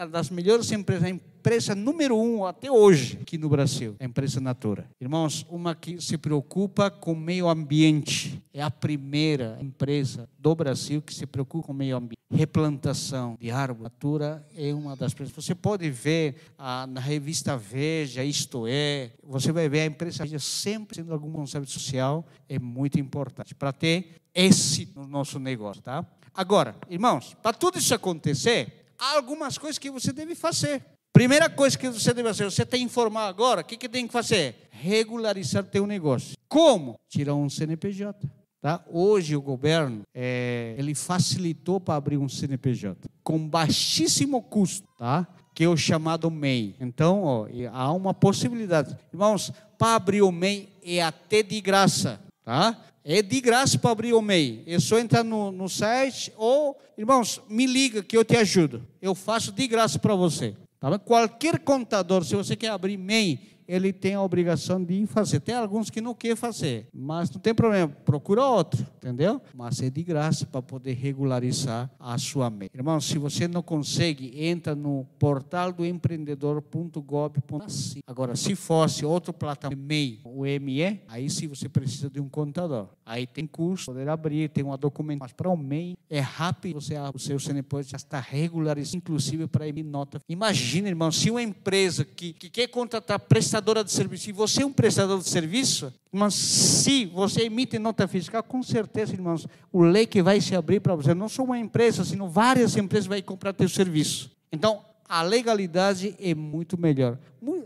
das 0.06 0.30
melhores 0.30 0.70
empresas, 0.72 1.04
a 1.04 1.08
empresa 1.08 1.74
número 1.76 2.16
um 2.16 2.44
até 2.44 2.70
hoje 2.70 3.18
aqui 3.22 3.38
no 3.38 3.48
Brasil, 3.48 3.94
a 4.00 4.04
empresa 4.04 4.40
Natura. 4.40 4.90
Irmãos, 5.00 5.46
uma 5.48 5.76
que 5.76 6.00
se 6.00 6.18
preocupa 6.18 6.90
com 6.90 7.12
o 7.12 7.16
meio 7.16 7.48
ambiente. 7.48 8.42
É 8.52 8.60
a 8.60 8.70
primeira 8.70 9.56
empresa 9.60 10.28
do 10.38 10.54
Brasil 10.56 11.00
que 11.00 11.14
se 11.14 11.24
preocupa 11.24 11.66
com 11.66 11.72
o 11.72 11.76
meio 11.76 11.96
ambiente. 11.96 12.16
Replantação 12.28 13.36
de 13.40 13.50
árvore. 13.50 13.84
Natura 13.84 14.44
é 14.56 14.74
uma 14.74 14.96
das 14.96 15.12
empresas. 15.12 15.32
Você 15.36 15.54
pode 15.54 15.88
ver 15.88 16.34
ah, 16.58 16.84
na 16.88 17.00
revista 17.00 17.56
Veja, 17.56 18.24
Isto 18.24 18.66
É, 18.66 19.12
você 19.22 19.52
vai 19.52 19.68
ver 19.68 19.82
a 19.82 19.86
empresa 19.86 20.26
sempre 20.40 20.96
sendo 20.96 21.12
algum 21.12 21.30
conceito 21.30 21.70
social. 21.70 22.26
É 22.48 22.58
muito 22.58 22.98
importante 22.98 23.54
para 23.54 23.72
ter 23.72 24.16
esse 24.34 24.88
no 24.96 25.06
nosso 25.06 25.38
negócio, 25.38 25.80
tá? 25.80 26.04
Agora, 26.34 26.74
irmãos, 26.90 27.34
para 27.40 27.56
tudo 27.56 27.78
isso 27.78 27.94
acontecer, 27.94 28.85
há 28.98 29.16
algumas 29.16 29.58
coisas 29.58 29.78
que 29.78 29.90
você 29.90 30.12
deve 30.12 30.34
fazer. 30.34 30.84
Primeira 31.12 31.48
coisa 31.48 31.78
que 31.78 31.88
você 31.88 32.12
deve 32.12 32.28
fazer, 32.28 32.44
você 32.44 32.66
tem 32.66 32.80
que 32.80 32.86
informar 32.86 33.26
agora, 33.26 33.62
o 33.62 33.64
que, 33.64 33.76
que 33.76 33.88
tem 33.88 34.06
que 34.06 34.12
fazer? 34.12 34.68
Regularizar 34.70 35.64
teu 35.64 35.86
negócio. 35.86 36.36
Como? 36.48 36.94
Tirar 37.08 37.34
um 37.34 37.48
CNPJ. 37.48 38.28
Tá? 38.60 38.84
Hoje 38.90 39.36
o 39.36 39.40
governo 39.40 40.02
é, 40.14 40.74
ele 40.76 40.94
facilitou 40.94 41.80
para 41.80 41.94
abrir 41.94 42.16
um 42.16 42.28
CNPJ 42.28 43.08
com 43.22 43.38
baixíssimo 43.48 44.42
custo, 44.42 44.86
tá? 44.98 45.26
que 45.54 45.64
é 45.64 45.68
o 45.68 45.76
chamado 45.76 46.30
MEI. 46.30 46.76
Então, 46.80 47.22
ó, 47.22 47.46
há 47.72 47.92
uma 47.92 48.12
possibilidade. 48.12 48.96
Irmãos, 49.12 49.52
para 49.78 49.94
abrir 49.94 50.22
o 50.22 50.32
MEI 50.32 50.68
é 50.82 51.02
até 51.02 51.42
de 51.42 51.60
graça. 51.60 52.20
Tá? 52.44 52.78
É 53.08 53.22
de 53.22 53.40
graça 53.40 53.78
para 53.78 53.92
abrir 53.92 54.12
o 54.14 54.20
MEI. 54.20 54.64
É 54.66 54.80
só 54.80 54.98
entrar 54.98 55.22
no, 55.22 55.52
no 55.52 55.68
site 55.68 56.32
ou, 56.36 56.76
irmãos, 56.98 57.40
me 57.48 57.64
liga 57.64 58.02
que 58.02 58.16
eu 58.16 58.24
te 58.24 58.36
ajudo. 58.36 58.84
Eu 59.00 59.14
faço 59.14 59.52
de 59.52 59.64
graça 59.68 59.96
para 59.96 60.16
você. 60.16 60.56
Tá? 60.80 60.98
Qualquer 60.98 61.60
contador, 61.60 62.24
se 62.24 62.34
você 62.34 62.56
quer 62.56 62.70
abrir 62.70 62.96
MEI, 62.96 63.38
ele 63.66 63.92
tem 63.92 64.14
a 64.14 64.22
obrigação 64.22 64.82
de 64.82 65.06
fazer. 65.06 65.40
Tem 65.40 65.54
alguns 65.54 65.90
que 65.90 66.00
não 66.00 66.14
querem 66.14 66.36
fazer, 66.36 66.88
mas 66.92 67.30
não 67.30 67.40
tem 67.40 67.54
problema, 67.54 67.88
procura 67.88 68.44
outro, 68.44 68.86
entendeu? 68.96 69.40
Mas 69.54 69.82
é 69.82 69.90
de 69.90 70.02
graça 70.02 70.46
para 70.46 70.62
poder 70.62 70.94
regularizar 70.94 71.90
a 71.98 72.16
sua 72.18 72.50
MEI. 72.50 72.70
Irmão, 72.74 73.00
se 73.00 73.18
você 73.18 73.48
não 73.48 73.62
consegue, 73.62 74.32
entra 74.44 74.74
no 74.74 75.06
portal 75.18 75.72
do 75.72 75.84
empreendedor.gov.br. 75.84 78.00
Agora, 78.06 78.36
se 78.36 78.54
fosse 78.54 79.04
outro 79.04 79.32
plataforma 79.32 79.82
MEI, 79.82 80.20
o 80.24 80.42
ME, 80.42 81.00
aí 81.08 81.30
sim 81.30 81.48
você 81.48 81.68
precisa 81.68 82.10
de 82.10 82.20
um 82.20 82.28
contador. 82.28 82.88
Aí 83.04 83.26
tem 83.26 83.46
custo, 83.46 83.92
poder 83.92 84.08
abrir, 84.08 84.48
tem 84.50 84.64
uma 84.64 84.76
documentação. 84.76 85.26
Mas 85.26 85.32
para 85.32 85.48
o 85.48 85.56
MEI 85.56 85.96
é 86.08 86.20
rápido, 86.20 86.80
você 86.80 86.96
o 87.14 87.18
seu 87.18 87.38
CNPJ 87.38 87.90
já 87.90 87.96
está 87.96 88.20
regularizado, 88.20 88.96
inclusive 88.96 89.46
para 89.46 89.68
emitir 89.68 89.90
nota. 89.90 90.20
Imagina, 90.28 90.88
irmão, 90.88 91.12
se 91.12 91.30
uma 91.30 91.42
empresa 91.42 92.04
que, 92.04 92.32
que 92.32 92.50
quer 92.50 92.66
contratar 92.68 93.20
prestadores 93.20 93.55
prestadora 93.56 93.82
de 93.82 93.90
serviço, 93.90 94.28
e 94.28 94.32
você 94.32 94.62
é 94.62 94.66
um 94.66 94.72
prestador 94.72 95.18
de 95.18 95.28
serviço, 95.28 95.92
mas 96.12 96.34
se 96.34 97.06
você 97.06 97.44
emite 97.44 97.78
nota 97.78 98.06
fiscal, 98.06 98.42
com 98.42 98.62
certeza, 98.62 99.14
irmãos, 99.14 99.46
o 99.72 99.82
leque 99.82 100.20
vai 100.20 100.40
se 100.42 100.54
abrir 100.54 100.80
para 100.80 100.94
você. 100.94 101.14
Não 101.14 101.28
só 101.28 101.42
uma 101.42 101.58
empresa, 101.58 102.04
sino 102.04 102.28
várias 102.28 102.76
empresas 102.76 103.06
vão 103.06 103.20
comprar 103.22 103.54
teu 103.54 103.68
serviço. 103.68 104.30
Então, 104.52 104.80
a 105.08 105.22
legalidade 105.22 106.14
é 106.20 106.34
muito 106.34 106.78
melhor. 106.78 107.18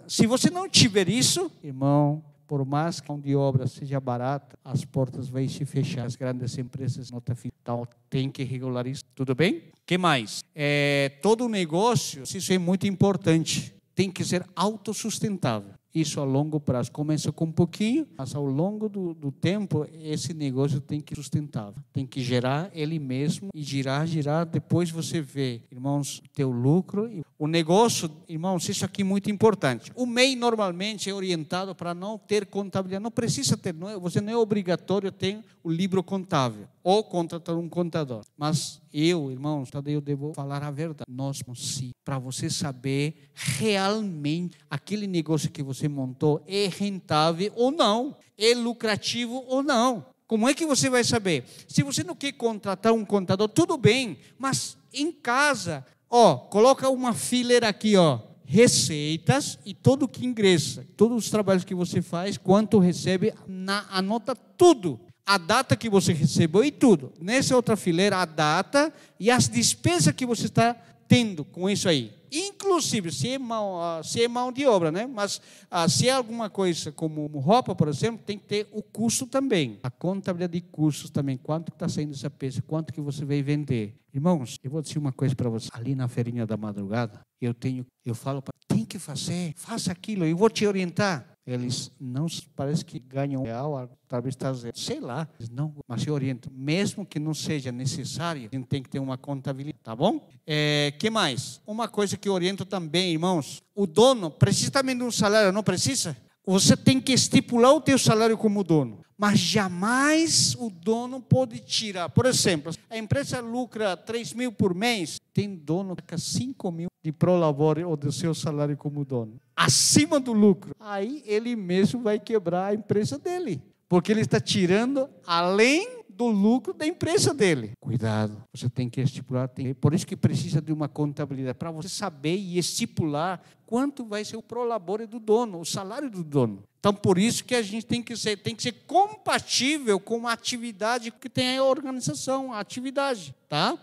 Se 0.06 0.26
você 0.26 0.48
não 0.48 0.68
tiver 0.68 1.08
isso, 1.08 1.50
irmão, 1.62 2.22
por 2.46 2.64
mais 2.64 3.00
que 3.00 3.10
a 3.10 3.14
mão 3.14 3.20
de 3.20 3.34
obra 3.34 3.66
seja 3.66 3.98
barata, 3.98 4.56
as 4.64 4.84
portas 4.84 5.28
vão 5.28 5.48
se 5.48 5.64
fechar. 5.64 6.06
As 6.06 6.14
grandes 6.14 6.56
empresas 6.56 7.10
nota 7.10 7.34
fiscal 7.34 7.88
tem 8.08 8.30
que 8.30 8.44
regularizar. 8.44 9.02
Tudo 9.14 9.34
bem? 9.34 9.62
que 9.84 9.98
mais? 9.98 10.44
É, 10.54 11.10
todo 11.20 11.48
negócio, 11.48 12.22
isso 12.22 12.52
é 12.52 12.58
muito 12.58 12.86
importante, 12.86 13.74
tem 13.92 14.08
que 14.08 14.24
ser 14.24 14.46
autossustentável. 14.54 15.79
Isso 15.94 16.20
a 16.20 16.24
longo 16.24 16.60
prazo 16.60 16.92
começa 16.92 17.32
com 17.32 17.46
um 17.46 17.52
pouquinho, 17.52 18.06
mas 18.16 18.34
ao 18.34 18.44
longo 18.44 18.88
do, 18.88 19.12
do 19.12 19.32
tempo 19.32 19.86
esse 19.92 20.32
negócio 20.32 20.80
tem 20.80 21.00
que 21.00 21.14
sustentável, 21.14 21.82
tem 21.92 22.06
que 22.06 22.22
gerar 22.22 22.70
ele 22.72 22.98
mesmo 22.98 23.50
e 23.52 23.62
girar, 23.62 24.06
girar. 24.06 24.46
Depois 24.46 24.90
você 24.90 25.20
vê, 25.20 25.62
irmãos, 25.70 26.22
teu 26.32 26.50
lucro. 26.50 27.10
O 27.40 27.46
negócio, 27.46 28.10
irmãos, 28.28 28.68
isso 28.68 28.84
aqui 28.84 29.00
é 29.00 29.04
muito 29.04 29.30
importante. 29.30 29.90
O 29.94 30.04
MEI 30.04 30.36
normalmente 30.36 31.08
é 31.08 31.14
orientado 31.14 31.74
para 31.74 31.94
não 31.94 32.18
ter 32.18 32.44
contabilidade, 32.44 33.02
não 33.02 33.10
precisa 33.10 33.56
ter, 33.56 33.72
não 33.72 33.88
é, 33.88 33.98
você 33.98 34.20
não 34.20 34.30
é 34.30 34.36
obrigatório 34.36 35.10
ter 35.10 35.42
o 35.64 35.70
livro 35.70 36.02
contábil 36.02 36.68
ou 36.84 37.02
contratar 37.02 37.56
um 37.56 37.66
contador. 37.66 38.20
Mas 38.36 38.82
eu, 38.92 39.30
irmãos, 39.30 39.70
eu 39.86 40.02
devo 40.02 40.34
falar 40.34 40.62
a 40.62 40.70
verdade. 40.70 41.10
Nós, 41.10 41.42
sim, 41.56 41.92
para 42.04 42.18
você 42.18 42.50
saber 42.50 43.30
realmente 43.32 44.58
aquele 44.68 45.06
negócio 45.06 45.50
que 45.50 45.62
você 45.62 45.88
montou 45.88 46.44
é 46.46 46.68
rentável 46.68 47.50
ou 47.56 47.70
não, 47.70 48.18
é 48.36 48.54
lucrativo 48.54 49.46
ou 49.48 49.62
não. 49.62 50.04
Como 50.26 50.46
é 50.46 50.52
que 50.52 50.66
você 50.66 50.90
vai 50.90 51.04
saber? 51.04 51.44
Se 51.66 51.82
você 51.82 52.04
não 52.04 52.14
quer 52.14 52.32
contratar 52.32 52.92
um 52.92 53.02
contador, 53.02 53.48
tudo 53.48 53.78
bem, 53.78 54.18
mas 54.38 54.76
em 54.92 55.10
casa, 55.10 55.86
ó, 56.10 56.36
coloca 56.36 56.90
uma 56.90 57.14
fileira 57.14 57.68
aqui, 57.68 57.96
ó, 57.96 58.18
receitas 58.44 59.60
e 59.64 59.72
todo 59.72 60.08
que 60.08 60.26
ingressa, 60.26 60.84
todos 60.96 61.24
os 61.24 61.30
trabalhos 61.30 61.64
que 61.64 61.74
você 61.74 62.02
faz, 62.02 62.36
quanto 62.36 62.80
recebe, 62.80 63.32
na, 63.46 63.86
anota 63.90 64.34
tudo. 64.34 64.98
A 65.24 65.38
data 65.38 65.76
que 65.76 65.88
você 65.88 66.12
recebeu 66.12 66.64
e 66.64 66.72
tudo. 66.72 67.12
Nessa 67.20 67.54
outra 67.54 67.76
fileira, 67.76 68.16
a 68.16 68.24
data 68.24 68.92
e 69.20 69.30
as 69.30 69.48
despesas 69.48 70.12
que 70.12 70.26
você 70.26 70.46
está 70.46 70.76
tendo 71.10 71.44
com 71.44 71.68
isso 71.68 71.88
aí. 71.88 72.12
Inclusive, 72.30 73.10
se 73.10 73.30
é 73.30 73.38
mão, 73.38 73.82
ah, 73.82 74.00
se 74.04 74.22
é 74.22 74.28
mão 74.28 74.52
de 74.52 74.64
obra, 74.64 74.92
né? 74.92 75.08
Mas 75.08 75.42
ah, 75.68 75.88
se 75.88 76.08
é 76.08 76.12
alguma 76.12 76.48
coisa 76.48 76.92
como 76.92 77.26
roupa, 77.40 77.74
por 77.74 77.88
exemplo, 77.88 78.22
tem 78.24 78.38
que 78.38 78.44
ter 78.44 78.68
o 78.70 78.80
custo 78.80 79.26
também. 79.26 79.80
A 79.82 79.90
contabilidade 79.90 80.52
de 80.52 80.60
custos 80.60 81.10
também. 81.10 81.36
Quanto 81.36 81.72
está 81.72 81.88
saindo 81.88 82.12
essa 82.12 82.30
peça? 82.30 82.62
Quanto 82.62 82.92
que 82.92 83.00
você 83.00 83.24
vai 83.24 83.42
vender? 83.42 83.96
Irmãos, 84.14 84.56
eu 84.62 84.70
vou 84.70 84.80
dizer 84.80 85.00
uma 85.00 85.10
coisa 85.10 85.34
para 85.34 85.50
você. 85.50 85.68
Ali 85.72 85.96
na 85.96 86.06
feirinha 86.06 86.46
da 86.46 86.56
madrugada, 86.56 87.20
eu 87.40 87.52
tenho, 87.52 87.84
eu 88.06 88.14
falo 88.14 88.40
para 88.40 88.49
que 88.90 88.98
fazer, 88.98 89.54
faça 89.56 89.92
aquilo, 89.92 90.24
eu 90.24 90.36
vou 90.36 90.50
te 90.50 90.66
orientar. 90.66 91.26
Eles 91.46 91.90
não 91.98 92.26
parece 92.54 92.84
que 92.84 92.98
ganham 92.98 93.42
real, 93.42 93.90
talvez 94.06 94.34
está. 94.34 94.52
Sei 94.74 95.00
lá, 95.00 95.28
não, 95.50 95.74
mas 95.88 96.02
se 96.02 96.10
orientam. 96.10 96.52
Mesmo 96.54 97.04
que 97.04 97.18
não 97.18 97.34
seja 97.34 97.72
necessário, 97.72 98.48
a 98.52 98.56
gente 98.56 98.66
tem 98.68 98.82
que 98.82 98.88
ter 98.88 98.98
uma 98.98 99.16
contabilidade, 99.16 99.82
tá 99.82 99.96
bom? 99.96 100.28
É, 100.46 100.92
que 100.98 101.08
mais? 101.08 101.60
Uma 101.66 101.88
coisa 101.88 102.16
que 102.16 102.28
oriento 102.28 102.64
também, 102.64 103.12
irmãos. 103.12 103.62
O 103.74 103.86
dono 103.86 104.30
precisa 104.30 104.70
também 104.70 104.96
de 104.96 105.02
um 105.02 105.10
salário, 105.10 105.50
não 105.50 105.62
precisa? 105.62 106.16
Você 106.46 106.76
tem 106.76 107.00
que 107.00 107.12
estipular 107.12 107.72
o 107.72 107.80
teu 107.80 107.98
salário 107.98 108.36
como 108.36 108.62
dono, 108.62 109.00
mas 109.20 109.38
jamais 109.38 110.56
o 110.58 110.70
dono 110.70 111.20
pode 111.20 111.58
tirar. 111.58 112.08
Por 112.08 112.24
exemplo, 112.24 112.72
a 112.88 112.96
empresa 112.96 113.38
lucra 113.38 113.94
3 113.94 114.32
mil 114.32 114.50
por 114.50 114.74
mês, 114.74 115.20
tem 115.34 115.54
dono 115.54 115.94
que 115.94 116.16
5 116.16 116.72
mil 116.72 116.88
de 117.04 117.12
prolabore 117.12 117.84
ou 117.84 117.98
do 117.98 118.10
seu 118.10 118.34
salário 118.34 118.78
como 118.78 119.04
dono, 119.04 119.38
acima 119.54 120.18
do 120.18 120.32
lucro. 120.32 120.74
Aí 120.80 121.22
ele 121.26 121.54
mesmo 121.54 122.00
vai 122.00 122.18
quebrar 122.18 122.68
a 122.68 122.74
empresa 122.74 123.18
dele, 123.18 123.60
porque 123.90 124.10
ele 124.10 124.22
está 124.22 124.40
tirando 124.40 125.06
além 125.26 125.99
do 126.20 126.26
lucro 126.26 126.74
da 126.74 126.86
empresa 126.86 127.32
dele. 127.32 127.72
Cuidado, 127.80 128.44
você 128.54 128.68
tem 128.68 128.90
que 128.90 129.00
estipular, 129.00 129.48
tem, 129.48 129.72
por 129.72 129.94
isso 129.94 130.06
que 130.06 130.14
precisa 130.14 130.60
de 130.60 130.70
uma 130.70 130.86
contabilidade, 130.86 131.56
para 131.56 131.70
você 131.70 131.88
saber 131.88 132.36
e 132.36 132.58
estipular 132.58 133.40
quanto 133.64 134.04
vai 134.04 134.22
ser 134.22 134.36
o 134.36 134.42
prolabore 134.42 135.06
do 135.06 135.18
dono, 135.18 135.58
o 135.58 135.64
salário 135.64 136.10
do 136.10 136.22
dono. 136.22 136.62
Então, 136.78 136.92
por 136.92 137.16
isso 137.16 137.42
que 137.42 137.54
a 137.54 137.62
gente 137.62 137.86
tem 137.86 138.02
que 138.02 138.14
ser, 138.18 138.36
tem 138.36 138.54
que 138.54 138.62
ser 138.62 138.72
compatível 138.86 139.98
com 139.98 140.28
a 140.28 140.32
atividade 140.32 141.10
que 141.10 141.30
tem 141.30 141.56
a 141.56 141.64
organização, 141.64 142.52
a 142.52 142.60
atividade, 142.60 143.34
tá? 143.48 143.78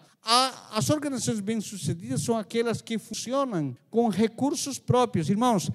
as 0.71 0.89
organizações 0.91 1.39
bem-sucedidas 1.39 2.21
são 2.21 2.38
aquelas 2.38 2.82
que 2.82 3.00
funcionam 3.00 3.76
com 3.89 4.10
recursos 4.10 4.78
próprios. 4.78 5.30
Irmãos, 5.30 5.71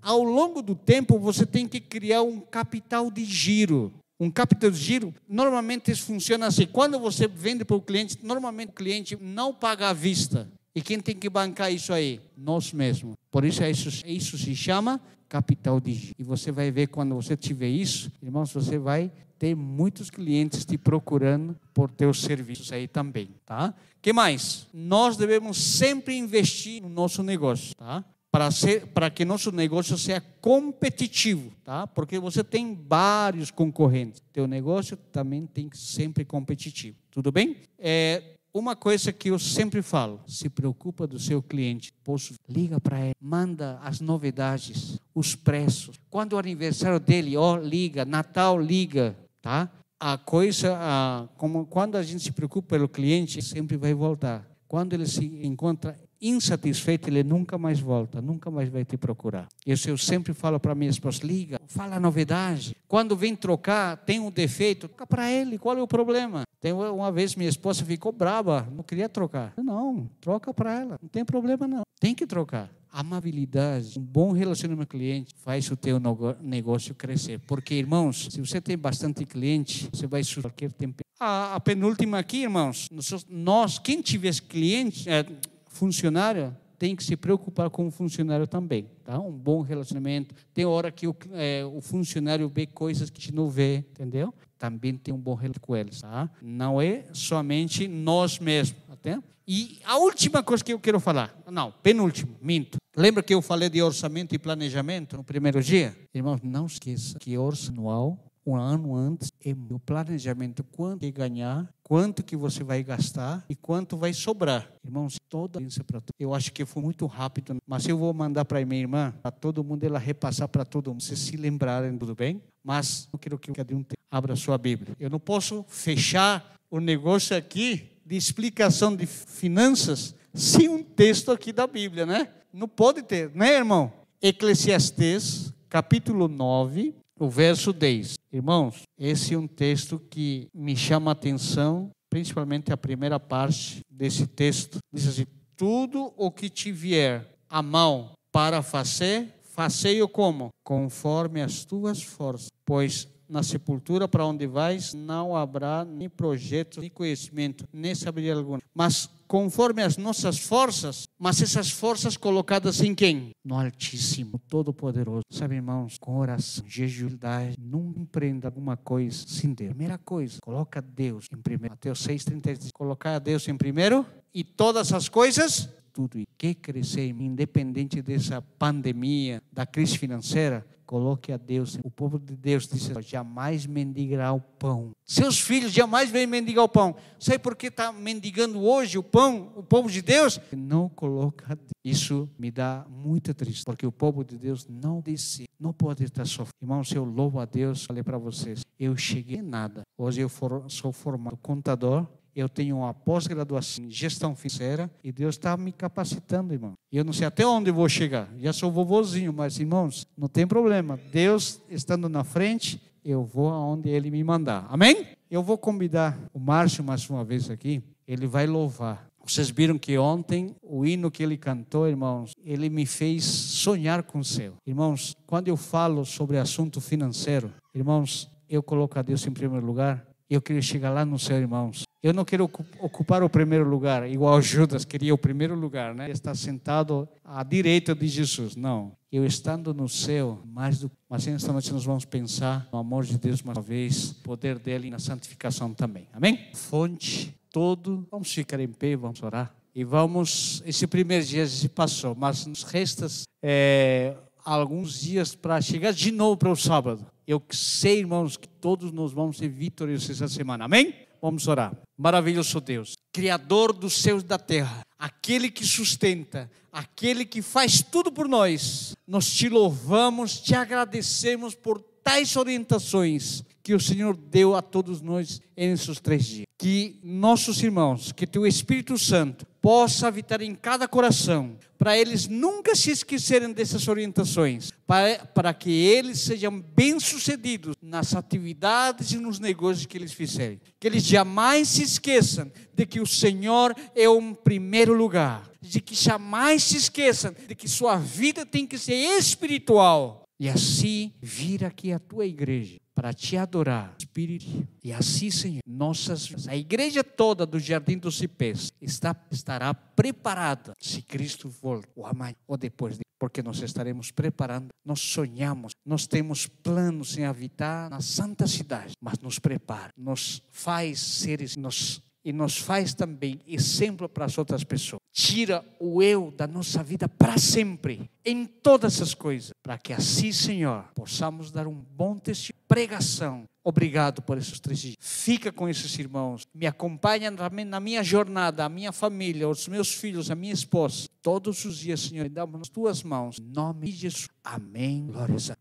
ao 0.00 0.22
longo 0.22 0.62
do 0.62 0.76
tempo 0.76 1.18
você 1.18 1.44
tem 1.44 1.66
que 1.66 1.80
criar 1.80 2.22
um 2.22 2.38
capital 2.38 3.10
de 3.10 3.24
giro. 3.24 3.92
Um 4.18 4.30
capital 4.30 4.70
de 4.70 4.76
giro, 4.76 5.14
normalmente 5.28 5.90
isso 5.90 6.04
funciona 6.04 6.46
assim. 6.46 6.66
Quando 6.66 6.98
você 6.98 7.26
vende 7.26 7.64
para 7.64 7.76
o 7.76 7.82
cliente, 7.82 8.18
normalmente 8.22 8.70
o 8.70 8.72
cliente 8.72 9.18
não 9.20 9.52
paga 9.52 9.90
à 9.90 9.92
vista. 9.92 10.48
E 10.74 10.80
quem 10.80 11.00
tem 11.00 11.14
que 11.16 11.28
bancar 11.28 11.72
isso 11.72 11.92
aí? 11.92 12.20
Nós 12.36 12.72
mesmos. 12.72 13.16
Por 13.30 13.44
isso, 13.44 13.62
isso, 13.64 14.04
isso 14.06 14.38
se 14.38 14.54
chama 14.54 15.00
capital 15.28 15.80
de 15.80 15.92
giro. 15.92 16.14
E 16.18 16.22
você 16.22 16.52
vai 16.52 16.70
ver 16.70 16.88
quando 16.88 17.14
você 17.14 17.36
tiver 17.36 17.68
isso, 17.68 18.10
irmãos, 18.22 18.52
você 18.52 18.78
vai 18.78 19.10
ter 19.38 19.54
muitos 19.54 20.10
clientes 20.10 20.64
te 20.64 20.78
procurando 20.78 21.56
por 21.72 21.90
teus 21.90 22.22
serviços 22.22 22.72
aí 22.72 22.86
também, 22.86 23.28
tá? 23.44 23.74
Que 24.00 24.12
mais? 24.12 24.66
Nós 24.72 25.16
devemos 25.16 25.58
sempre 25.58 26.16
investir 26.16 26.82
no 26.82 26.88
nosso 26.88 27.22
negócio, 27.22 27.74
tá? 27.74 28.04
Para, 28.34 28.50
ser, 28.50 28.88
para 28.88 29.08
que 29.10 29.24
nosso 29.24 29.52
negócio 29.52 29.96
seja 29.96 30.20
competitivo, 30.40 31.52
tá? 31.62 31.86
Porque 31.86 32.18
você 32.18 32.42
tem 32.42 32.74
vários 32.74 33.52
concorrentes. 33.52 34.20
Teu 34.32 34.48
negócio 34.48 34.96
também 35.12 35.46
tem 35.46 35.68
que 35.68 35.78
ser 35.78 36.02
sempre 36.02 36.24
competitivo. 36.24 36.96
Tudo 37.12 37.30
bem? 37.30 37.58
É, 37.78 38.34
uma 38.52 38.74
coisa 38.74 39.12
que 39.12 39.30
eu 39.30 39.38
sempre 39.38 39.82
falo, 39.82 40.20
se 40.26 40.48
preocupa 40.48 41.06
do 41.06 41.16
seu 41.16 41.40
cliente, 41.40 41.92
posso 42.02 42.34
liga 42.48 42.80
para 42.80 43.00
ele, 43.00 43.14
manda 43.20 43.78
as 43.80 44.00
novidades, 44.00 44.98
os 45.14 45.36
preços. 45.36 46.00
Quando 46.10 46.32
é 46.32 46.36
o 46.36 46.40
aniversário 46.40 46.98
dele, 46.98 47.36
ó, 47.36 47.56
liga, 47.56 48.04
Natal 48.04 48.60
liga, 48.60 49.16
tá? 49.40 49.70
A 50.00 50.18
coisa, 50.18 50.76
a, 50.76 51.28
como 51.36 51.66
quando 51.66 51.94
a 51.94 52.02
gente 52.02 52.24
se 52.24 52.32
preocupa 52.32 52.70
pelo 52.70 52.88
cliente, 52.88 53.40
sempre 53.40 53.76
vai 53.76 53.94
voltar. 53.94 54.44
Quando 54.66 54.92
ele 54.92 55.06
se 55.06 55.24
encontra 55.46 55.96
insatisfeito, 56.20 57.08
ele 57.08 57.22
nunca 57.22 57.58
mais 57.58 57.80
volta, 57.80 58.20
nunca 58.20 58.50
mais 58.50 58.68
vai 58.68 58.84
te 58.84 58.96
procurar. 58.96 59.48
Isso 59.66 59.88
eu 59.88 59.98
sempre 59.98 60.32
falo 60.32 60.58
para 60.58 60.74
minha 60.74 60.90
esposa: 60.90 61.24
liga, 61.24 61.60
fala 61.66 61.96
a 61.96 62.00
novidade. 62.00 62.76
Quando 62.88 63.16
vem 63.16 63.34
trocar, 63.34 63.96
tem 63.98 64.20
um 64.20 64.30
defeito, 64.30 64.88
toca 64.88 65.06
para 65.06 65.30
ele, 65.30 65.58
qual 65.58 65.76
é 65.76 65.82
o 65.82 65.88
problema? 65.88 66.44
Tem 66.60 66.72
uma 66.72 67.12
vez 67.12 67.34
minha 67.34 67.48
esposa 67.48 67.84
ficou 67.84 68.12
brava, 68.12 68.66
não 68.74 68.82
queria 68.82 69.08
trocar. 69.08 69.52
Não, 69.56 70.08
troca 70.20 70.54
para 70.54 70.80
ela, 70.80 70.98
não 71.02 71.08
tem 71.08 71.24
problema 71.24 71.68
não. 71.68 71.82
Tem 72.00 72.14
que 72.14 72.26
trocar. 72.26 72.70
amabilidade, 72.90 73.98
um 73.98 74.02
bom 74.02 74.30
relacionamento 74.30 74.88
com 74.90 74.96
o 74.96 75.00
cliente 75.00 75.34
faz 75.42 75.68
o 75.70 75.76
teu 75.76 76.00
negócio 76.40 76.94
crescer. 76.94 77.40
Porque, 77.40 77.74
irmãos, 77.74 78.28
se 78.30 78.40
você 78.40 78.60
tem 78.60 78.78
bastante 78.78 79.24
cliente, 79.26 79.88
você 79.92 80.06
vai 80.06 80.22
qualquer 80.40 80.70
tempo. 80.72 81.02
A, 81.18 81.56
a 81.56 81.60
penúltima 81.60 82.18
aqui, 82.18 82.42
irmãos, 82.42 82.88
nós, 83.28 83.78
quem 83.78 84.00
tiver 84.00 84.34
cliente, 84.40 85.08
é, 85.10 85.26
funcionário, 85.74 86.56
tem 86.78 86.94
que 86.94 87.04
se 87.04 87.16
preocupar 87.16 87.70
com 87.70 87.86
o 87.86 87.90
funcionário 87.90 88.46
também, 88.46 88.86
tá? 89.04 89.18
Um 89.18 89.32
bom 89.32 89.62
relacionamento. 89.62 90.34
Tem 90.52 90.64
hora 90.64 90.90
que 90.90 91.06
o, 91.06 91.16
é, 91.32 91.64
o 91.64 91.80
funcionário 91.80 92.48
vê 92.48 92.66
coisas 92.66 93.10
que 93.10 93.32
não 93.32 93.48
vê, 93.48 93.78
entendeu? 93.78 94.34
Também 94.58 94.94
tem 94.94 95.12
um 95.12 95.18
bom 95.18 95.34
relacionamento 95.34 95.60
com 95.60 95.76
eles, 95.76 96.00
tá? 96.00 96.30
Não 96.42 96.80
é 96.80 97.04
somente 97.12 97.88
nós 97.88 98.38
mesmos, 98.38 98.80
até. 98.88 99.18
E 99.46 99.78
a 99.84 99.98
última 99.98 100.42
coisa 100.42 100.64
que 100.64 100.72
eu 100.72 100.78
quero 100.78 100.98
falar, 100.98 101.34
não, 101.50 101.72
penúltimo, 101.82 102.36
minto. 102.40 102.78
Lembra 102.96 103.22
que 103.22 103.34
eu 103.34 103.42
falei 103.42 103.68
de 103.68 103.82
orçamento 103.82 104.34
e 104.34 104.38
planejamento 104.38 105.16
no 105.16 105.24
primeiro 105.24 105.62
dia? 105.62 105.96
Irmãos, 106.14 106.40
não 106.42 106.66
esqueça 106.66 107.18
que 107.18 107.36
orçamento 107.36 107.72
anual 107.80 108.18
um 108.46 108.56
ano 108.56 108.94
antes 108.94 109.32
é 109.44 109.54
o 109.70 109.78
planejamento 109.78 110.62
quanto 110.64 111.00
que 111.00 111.10
ganhar, 111.10 111.68
quanto 111.82 112.22
que 112.22 112.36
você 112.36 112.62
vai 112.62 112.82
gastar 112.82 113.44
e 113.48 113.54
quanto 113.54 113.96
vai 113.96 114.12
sobrar. 114.12 114.70
Irmãos, 114.84 115.18
toda 115.28 115.62
isso 115.62 115.82
para 115.84 116.02
Eu 116.18 116.34
acho 116.34 116.52
que 116.52 116.64
foi 116.64 116.82
muito 116.82 117.06
rápido, 117.06 117.56
mas 117.66 117.86
eu 117.86 117.96
vou 117.96 118.12
mandar 118.12 118.44
para 118.44 118.64
minha 118.64 118.80
irmã, 118.80 119.14
para 119.22 119.30
todo 119.30 119.64
mundo 119.64 119.84
ela 119.84 119.98
repassar 119.98 120.48
para 120.48 120.64
todo 120.64 120.90
mundo, 120.90 121.02
se 121.02 121.16
se 121.16 121.36
lembrarem, 121.36 121.96
tudo 121.96 122.14
bem? 122.14 122.42
Mas 122.62 123.08
eu 123.12 123.18
quero 123.18 123.38
que 123.38 123.52
cada 123.52 123.74
um 123.74 123.84
abra 124.10 124.36
sua 124.36 124.58
Bíblia. 124.58 124.94
Eu 124.98 125.10
não 125.10 125.20
posso 125.20 125.64
fechar 125.68 126.54
o 126.70 126.80
negócio 126.80 127.36
aqui 127.36 127.90
de 128.04 128.16
explicação 128.16 128.94
de 128.94 129.06
finanças 129.06 130.14
sem 130.32 130.68
um 130.68 130.82
texto 130.82 131.30
aqui 131.30 131.52
da 131.52 131.66
Bíblia, 131.66 132.04
né? 132.04 132.28
Não 132.52 132.68
pode 132.68 133.02
ter, 133.02 133.30
né, 133.34 133.54
irmão? 133.56 133.92
Eclesiastes, 134.20 135.52
capítulo 135.68 136.28
9, 136.28 136.94
o 137.18 137.28
verso 137.28 137.72
10. 137.72 138.14
Irmãos, 138.34 138.82
esse 138.98 139.34
é 139.34 139.38
um 139.38 139.46
texto 139.46 139.96
que 140.10 140.48
me 140.52 140.76
chama 140.76 141.08
a 141.08 141.12
atenção, 141.12 141.92
principalmente 142.10 142.72
a 142.72 142.76
primeira 142.76 143.20
parte 143.20 143.78
desse 143.88 144.26
texto. 144.26 144.78
Diz 144.92 145.06
assim: 145.06 145.24
Tudo 145.56 146.12
o 146.16 146.32
que 146.32 146.50
te 146.50 146.72
vier 146.72 147.24
a 147.48 147.62
mão 147.62 148.10
para 148.32 148.60
fazer, 148.60 149.32
façei-o 149.44 150.08
como? 150.08 150.48
Conforme 150.64 151.42
as 151.42 151.64
tuas 151.64 152.02
forças. 152.02 152.48
Pois 152.66 153.06
na 153.28 153.42
sepultura 153.42 154.06
para 154.06 154.26
onde 154.26 154.46
vais 154.46 154.92
não 154.92 155.34
haverá 155.34 155.84
nem 155.84 156.08
projeto, 156.08 156.80
nem 156.80 156.90
conhecimento, 156.90 157.66
nem 157.72 157.94
sabedoria 157.94 158.34
alguma. 158.34 158.60
Mas 158.74 159.08
conforme 159.26 159.82
as 159.82 159.96
nossas 159.96 160.38
forças, 160.38 161.08
mas 161.18 161.40
essas 161.40 161.70
forças 161.70 162.16
colocadas 162.16 162.80
em 162.82 162.94
quem? 162.94 163.30
No 163.44 163.58
Altíssimo, 163.58 164.38
Todo-Poderoso. 164.48 165.22
Sabe, 165.30 165.56
irmãos, 165.56 165.96
com 165.98 166.18
oração, 166.18 166.64
jejum, 166.68 167.14
humildade, 167.14 167.56
não 167.58 167.94
empreenda 167.96 168.48
alguma 168.48 168.76
coisa 168.76 169.24
sem 169.26 169.52
Deus. 169.52 169.70
Primeira 169.70 169.98
coisa, 169.98 170.38
coloca 170.40 170.82
Deus 170.82 171.26
em 171.32 171.40
primeiro. 171.40 171.72
Mateus 171.74 172.06
6,33 172.06 172.58
diz, 172.58 172.70
colocar 172.72 173.14
a 173.14 173.18
Deus 173.18 173.46
em 173.48 173.56
primeiro 173.56 174.04
e 174.32 174.42
todas 174.42 174.92
as 174.92 175.08
coisas 175.08 175.68
tudo 175.92 176.18
e 176.18 176.26
que 176.36 176.54
crescer, 176.54 177.06
independente 177.06 178.02
dessa 178.02 178.42
pandemia, 178.42 179.40
da 179.52 179.64
crise 179.64 179.96
financeira, 179.96 180.66
coloque 180.94 181.32
a 181.32 181.36
Deus. 181.36 181.76
O 181.82 181.90
povo 181.90 182.20
de 182.20 182.36
Deus 182.36 182.68
disse: 182.68 182.92
jamais 183.02 183.66
mendigará 183.66 184.32
o 184.32 184.40
pão. 184.40 184.92
Seus 185.04 185.40
filhos 185.40 185.72
jamais 185.72 186.08
vêm 186.08 186.24
mendigar 186.24 186.64
o 186.64 186.68
pão. 186.68 186.94
Sabe 187.18 187.40
por 187.40 187.56
que 187.56 187.66
está 187.66 187.92
mendigando 187.92 188.62
hoje 188.62 188.96
o 188.96 189.02
pão, 189.02 189.52
o 189.56 189.62
povo 189.64 189.90
de 189.90 190.00
Deus? 190.00 190.40
Não 190.52 190.88
coloca. 190.88 191.58
Isso 191.84 192.30
me 192.38 192.48
dá 192.48 192.86
muita 192.88 193.34
tristeza, 193.34 193.64
porque 193.66 193.84
o 193.84 193.90
povo 193.90 194.24
de 194.24 194.38
Deus 194.38 194.68
não 194.68 195.00
disse, 195.00 195.48
não 195.58 195.72
pode 195.72 196.04
estar 196.04 196.24
sofrendo. 196.26 196.54
Irmãos, 196.62 196.92
eu 196.92 197.04
louvo 197.04 197.40
a 197.40 197.44
Deus, 197.44 197.84
falei 197.84 198.04
para 198.04 198.16
vocês, 198.16 198.64
eu 198.78 198.96
cheguei 198.96 199.38
em 199.38 199.42
nada. 199.42 199.82
Hoje 199.98 200.20
eu 200.20 200.28
for, 200.28 200.64
sou 200.68 200.92
formado 200.92 201.36
contador, 201.38 202.06
eu 202.34 202.48
tenho 202.48 202.78
uma 202.78 202.92
pós-graduação 202.92 203.84
em 203.84 203.90
gestão 203.90 204.34
financeira 204.34 204.90
e 205.02 205.12
Deus 205.12 205.36
está 205.36 205.56
me 205.56 205.72
capacitando, 205.72 206.52
irmão. 206.52 206.74
Eu 206.90 207.04
não 207.04 207.12
sei 207.12 207.26
até 207.26 207.46
onde 207.46 207.70
vou 207.70 207.88
chegar. 207.88 208.28
Já 208.38 208.52
sou 208.52 208.70
vovozinho, 208.70 209.32
mas 209.32 209.58
irmãos, 209.58 210.06
não 210.16 210.28
tem 210.28 210.46
problema. 210.46 210.98
Deus 211.12 211.60
estando 211.70 212.08
na 212.08 212.24
frente, 212.24 212.80
eu 213.04 213.24
vou 213.24 213.50
aonde 213.50 213.88
Ele 213.88 214.10
me 214.10 214.22
mandar. 214.24 214.66
Amém? 214.68 215.06
Eu 215.30 215.42
vou 215.42 215.58
convidar 215.58 216.18
o 216.32 216.38
Márcio 216.38 216.82
mais 216.82 217.08
uma 217.08 217.24
vez 217.24 217.50
aqui. 217.50 217.82
Ele 218.06 218.26
vai 218.26 218.46
louvar. 218.46 219.08
Vocês 219.26 219.48
viram 219.48 219.78
que 219.78 219.96
ontem 219.96 220.54
o 220.62 220.84
hino 220.84 221.10
que 221.10 221.22
ele 221.22 221.38
cantou, 221.38 221.88
irmãos, 221.88 222.32
ele 222.44 222.68
me 222.68 222.84
fez 222.84 223.24
sonhar 223.24 224.02
com 224.02 224.18
o 224.18 224.24
céu. 224.24 224.52
Irmãos, 224.66 225.16
quando 225.26 225.48
eu 225.48 225.56
falo 225.56 226.04
sobre 226.04 226.36
assunto 226.36 226.78
financeiro, 226.78 227.50
irmãos, 227.74 228.30
eu 228.48 228.62
coloco 228.62 228.98
a 228.98 229.02
Deus 229.02 229.26
em 229.26 229.32
primeiro 229.32 229.64
lugar. 229.64 230.06
Eu 230.34 230.42
queria 230.42 230.62
chegar 230.62 230.90
lá 230.90 231.04
no 231.04 231.16
céu, 231.16 231.38
irmãos. 231.38 231.84
Eu 232.02 232.12
não 232.12 232.24
quero 232.24 232.44
ocupar 232.80 233.22
o 233.22 233.30
primeiro 233.30 233.66
lugar, 233.68 234.10
igual 234.10 234.42
Judas 234.42 234.84
queria 234.84 235.14
o 235.14 235.18
primeiro 235.18 235.54
lugar, 235.54 235.94
né? 235.94 236.10
Estar 236.10 236.34
sentado 236.34 237.08
à 237.24 237.42
direita 237.44 237.94
de 237.94 238.08
Jesus. 238.08 238.56
Não. 238.56 238.92
Eu 239.12 239.24
estando 239.24 239.72
no 239.72 239.88
céu, 239.88 240.42
mais 240.44 240.80
do 240.80 240.90
mas 241.08 241.26
esta 241.28 241.52
noite 241.52 241.72
nós 241.72 241.84
vamos 241.84 242.04
pensar 242.04 242.68
no 242.72 242.80
amor 242.80 243.04
de 243.04 243.16
Deus 243.16 243.40
mais 243.42 243.56
uma 243.56 243.62
vez, 243.62 244.12
poder 244.24 244.58
dele 244.58 244.90
na 244.90 244.98
santificação 244.98 245.72
também. 245.72 246.08
Amém? 246.12 246.48
Fonte, 246.52 247.32
todo. 247.52 248.04
Vamos 248.10 248.32
ficar 248.32 248.58
em 248.58 248.66
pé, 248.66 248.96
vamos 248.96 249.22
orar. 249.22 249.54
E 249.72 249.84
vamos, 249.84 250.62
esse 250.66 250.86
primeiro 250.88 251.24
dia 251.24 251.46
se 251.46 251.68
passou, 251.68 252.16
mas 252.16 252.44
nos 252.44 252.64
resta 252.64 253.06
é, 253.40 254.16
alguns 254.44 255.00
dias 255.00 255.34
para 255.34 255.60
chegar 255.60 255.92
de 255.92 256.10
novo 256.10 256.36
para 256.36 256.50
o 256.50 256.56
sábado. 256.56 257.06
Eu 257.26 257.42
sei, 257.50 258.00
irmãos, 258.00 258.36
que 258.36 258.48
todos 258.48 258.92
nós 258.92 259.12
vamos 259.12 259.38
ser 259.38 259.48
vitoriosos 259.48 260.10
essa 260.10 260.28
semana. 260.28 260.64
Amém? 260.64 260.94
Vamos 261.20 261.48
orar. 261.48 261.74
Maravilhoso 261.96 262.60
Deus, 262.60 262.96
Criador 263.12 263.72
dos 263.72 263.94
céus 263.94 264.22
e 264.22 264.26
da 264.26 264.38
terra, 264.38 264.82
aquele 264.98 265.50
que 265.50 265.64
sustenta, 265.64 266.50
aquele 266.70 267.24
que 267.24 267.40
faz 267.40 267.80
tudo 267.82 268.12
por 268.12 268.28
nós. 268.28 268.94
Nós 269.06 269.32
te 269.32 269.48
louvamos, 269.48 270.40
te 270.40 270.54
agradecemos 270.54 271.54
por 271.54 271.82
tais 272.04 272.36
orientações 272.36 273.42
que 273.64 273.72
o 273.72 273.80
Senhor 273.80 274.14
deu 274.14 274.54
a 274.54 274.60
todos 274.60 275.00
nós 275.00 275.40
nesses 275.56 275.98
três 275.98 276.26
dias. 276.26 276.46
Que 276.58 277.00
nossos 277.02 277.62
irmãos, 277.62 278.12
que 278.12 278.26
teu 278.26 278.46
Espírito 278.46 278.98
Santo 278.98 279.46
possa 279.60 280.06
habitar 280.06 280.42
em 280.42 280.54
cada 280.54 280.86
coração, 280.86 281.56
para 281.78 281.98
eles 281.98 282.28
nunca 282.28 282.76
se 282.76 282.90
esquecerem 282.90 283.50
dessas 283.54 283.88
orientações, 283.88 284.70
para, 284.86 285.24
para 285.24 285.54
que 285.54 285.70
eles 285.70 286.20
sejam 286.20 286.60
bem-sucedidos 286.60 287.74
nas 287.80 288.14
atividades 288.14 289.12
e 289.12 289.16
nos 289.16 289.38
negócios 289.38 289.86
que 289.86 289.96
eles 289.96 290.12
fizerem. 290.12 290.60
Que 290.78 290.86
eles 290.86 291.02
jamais 291.02 291.68
se 291.68 291.82
esqueçam 291.82 292.52
de 292.74 292.84
que 292.84 293.00
o 293.00 293.06
Senhor 293.06 293.74
é 293.96 294.06
o 294.06 294.34
primeiro 294.34 294.92
lugar, 294.92 295.50
de 295.58 295.80
que 295.80 295.94
jamais 295.94 296.62
se 296.64 296.76
esqueçam 296.76 297.34
de 297.48 297.54
que 297.54 297.66
sua 297.66 297.96
vida 297.96 298.44
tem 298.44 298.66
que 298.66 298.76
ser 298.76 298.94
espiritual. 298.94 300.23
E 300.38 300.48
assim 300.48 301.12
vir 301.20 301.64
aqui 301.64 301.92
a 301.92 301.98
tua 301.98 302.26
igreja 302.26 302.78
para 302.94 303.12
te 303.12 303.36
adorar, 303.36 303.94
Espírito. 303.98 304.66
E 304.82 304.92
assim, 304.92 305.30
Senhor, 305.30 305.60
nossas 305.66 306.48
a 306.48 306.56
igreja 306.56 307.02
toda 307.02 307.44
do 307.44 307.58
Jardim 307.58 307.98
dos 307.98 308.18
Cipés 308.18 308.72
está 308.80 309.14
estará 309.30 309.74
preparada 309.74 310.72
se 310.78 311.02
Cristo 311.02 311.50
for 311.50 311.86
ou 311.94 312.06
amanhã 312.06 312.36
ou 312.46 312.56
depois 312.56 312.96
de, 312.96 313.02
porque 313.18 313.42
nós 313.42 313.60
estaremos 313.60 314.10
preparando. 314.10 314.68
Nós 314.84 315.00
sonhamos, 315.00 315.72
nós 315.84 316.06
temos 316.06 316.46
planos 316.46 317.16
em 317.16 317.24
habitar 317.24 317.90
na 317.90 318.00
santa 318.00 318.46
cidade, 318.46 318.94
mas 319.00 319.18
nos 319.18 319.38
prepara, 319.38 319.90
nos 319.96 320.42
faz 320.50 321.00
seres, 321.00 321.56
nos 321.56 322.02
e 322.24 322.32
nos 322.32 322.58
faz 322.58 322.94
também 322.94 323.40
exemplo 323.46 324.08
para 324.08 324.24
as 324.24 324.38
outras 324.38 324.64
pessoas. 324.64 325.00
Tira 325.12 325.64
o 325.78 326.02
eu 326.02 326.32
da 326.36 326.46
nossa 326.46 326.82
vida 326.82 327.08
para 327.08 327.38
sempre, 327.38 328.10
em 328.24 328.46
todas 328.46 329.00
as 329.00 329.14
coisas, 329.14 329.50
para 329.62 329.78
que 329.78 329.92
assim, 329.92 330.32
Senhor, 330.32 330.84
possamos 330.94 331.50
dar 331.50 331.66
um 331.66 331.74
bom 331.74 332.18
testemunho, 332.18 332.64
pregação. 332.66 333.44
Obrigado 333.62 334.20
por 334.20 334.36
esses 334.36 334.58
três 334.60 334.78
dias. 334.78 334.96
Fica 334.98 335.52
com 335.52 335.68
esses 335.68 335.98
irmãos, 335.98 336.42
me 336.54 336.66
acompanha 336.66 337.30
na 337.30 337.80
minha 337.80 338.02
jornada, 338.02 338.64
a 338.64 338.68
minha 338.68 338.92
família, 338.92 339.48
os 339.48 339.68
meus 339.68 339.94
filhos, 339.94 340.30
a 340.30 340.34
minha 340.34 340.52
esposa. 340.52 341.08
Todos 341.22 341.64
os 341.64 341.78
dias, 341.78 342.00
Senhor, 342.00 342.28
damos 342.28 342.58
nas 342.58 342.68
tuas 342.68 343.02
mãos. 343.02 343.36
Em 343.40 343.44
nome 343.44 343.86
de 343.86 343.92
Jesus. 343.92 344.28
Amém. 344.42 345.06
Glórias 345.06 345.50
a 345.50 345.56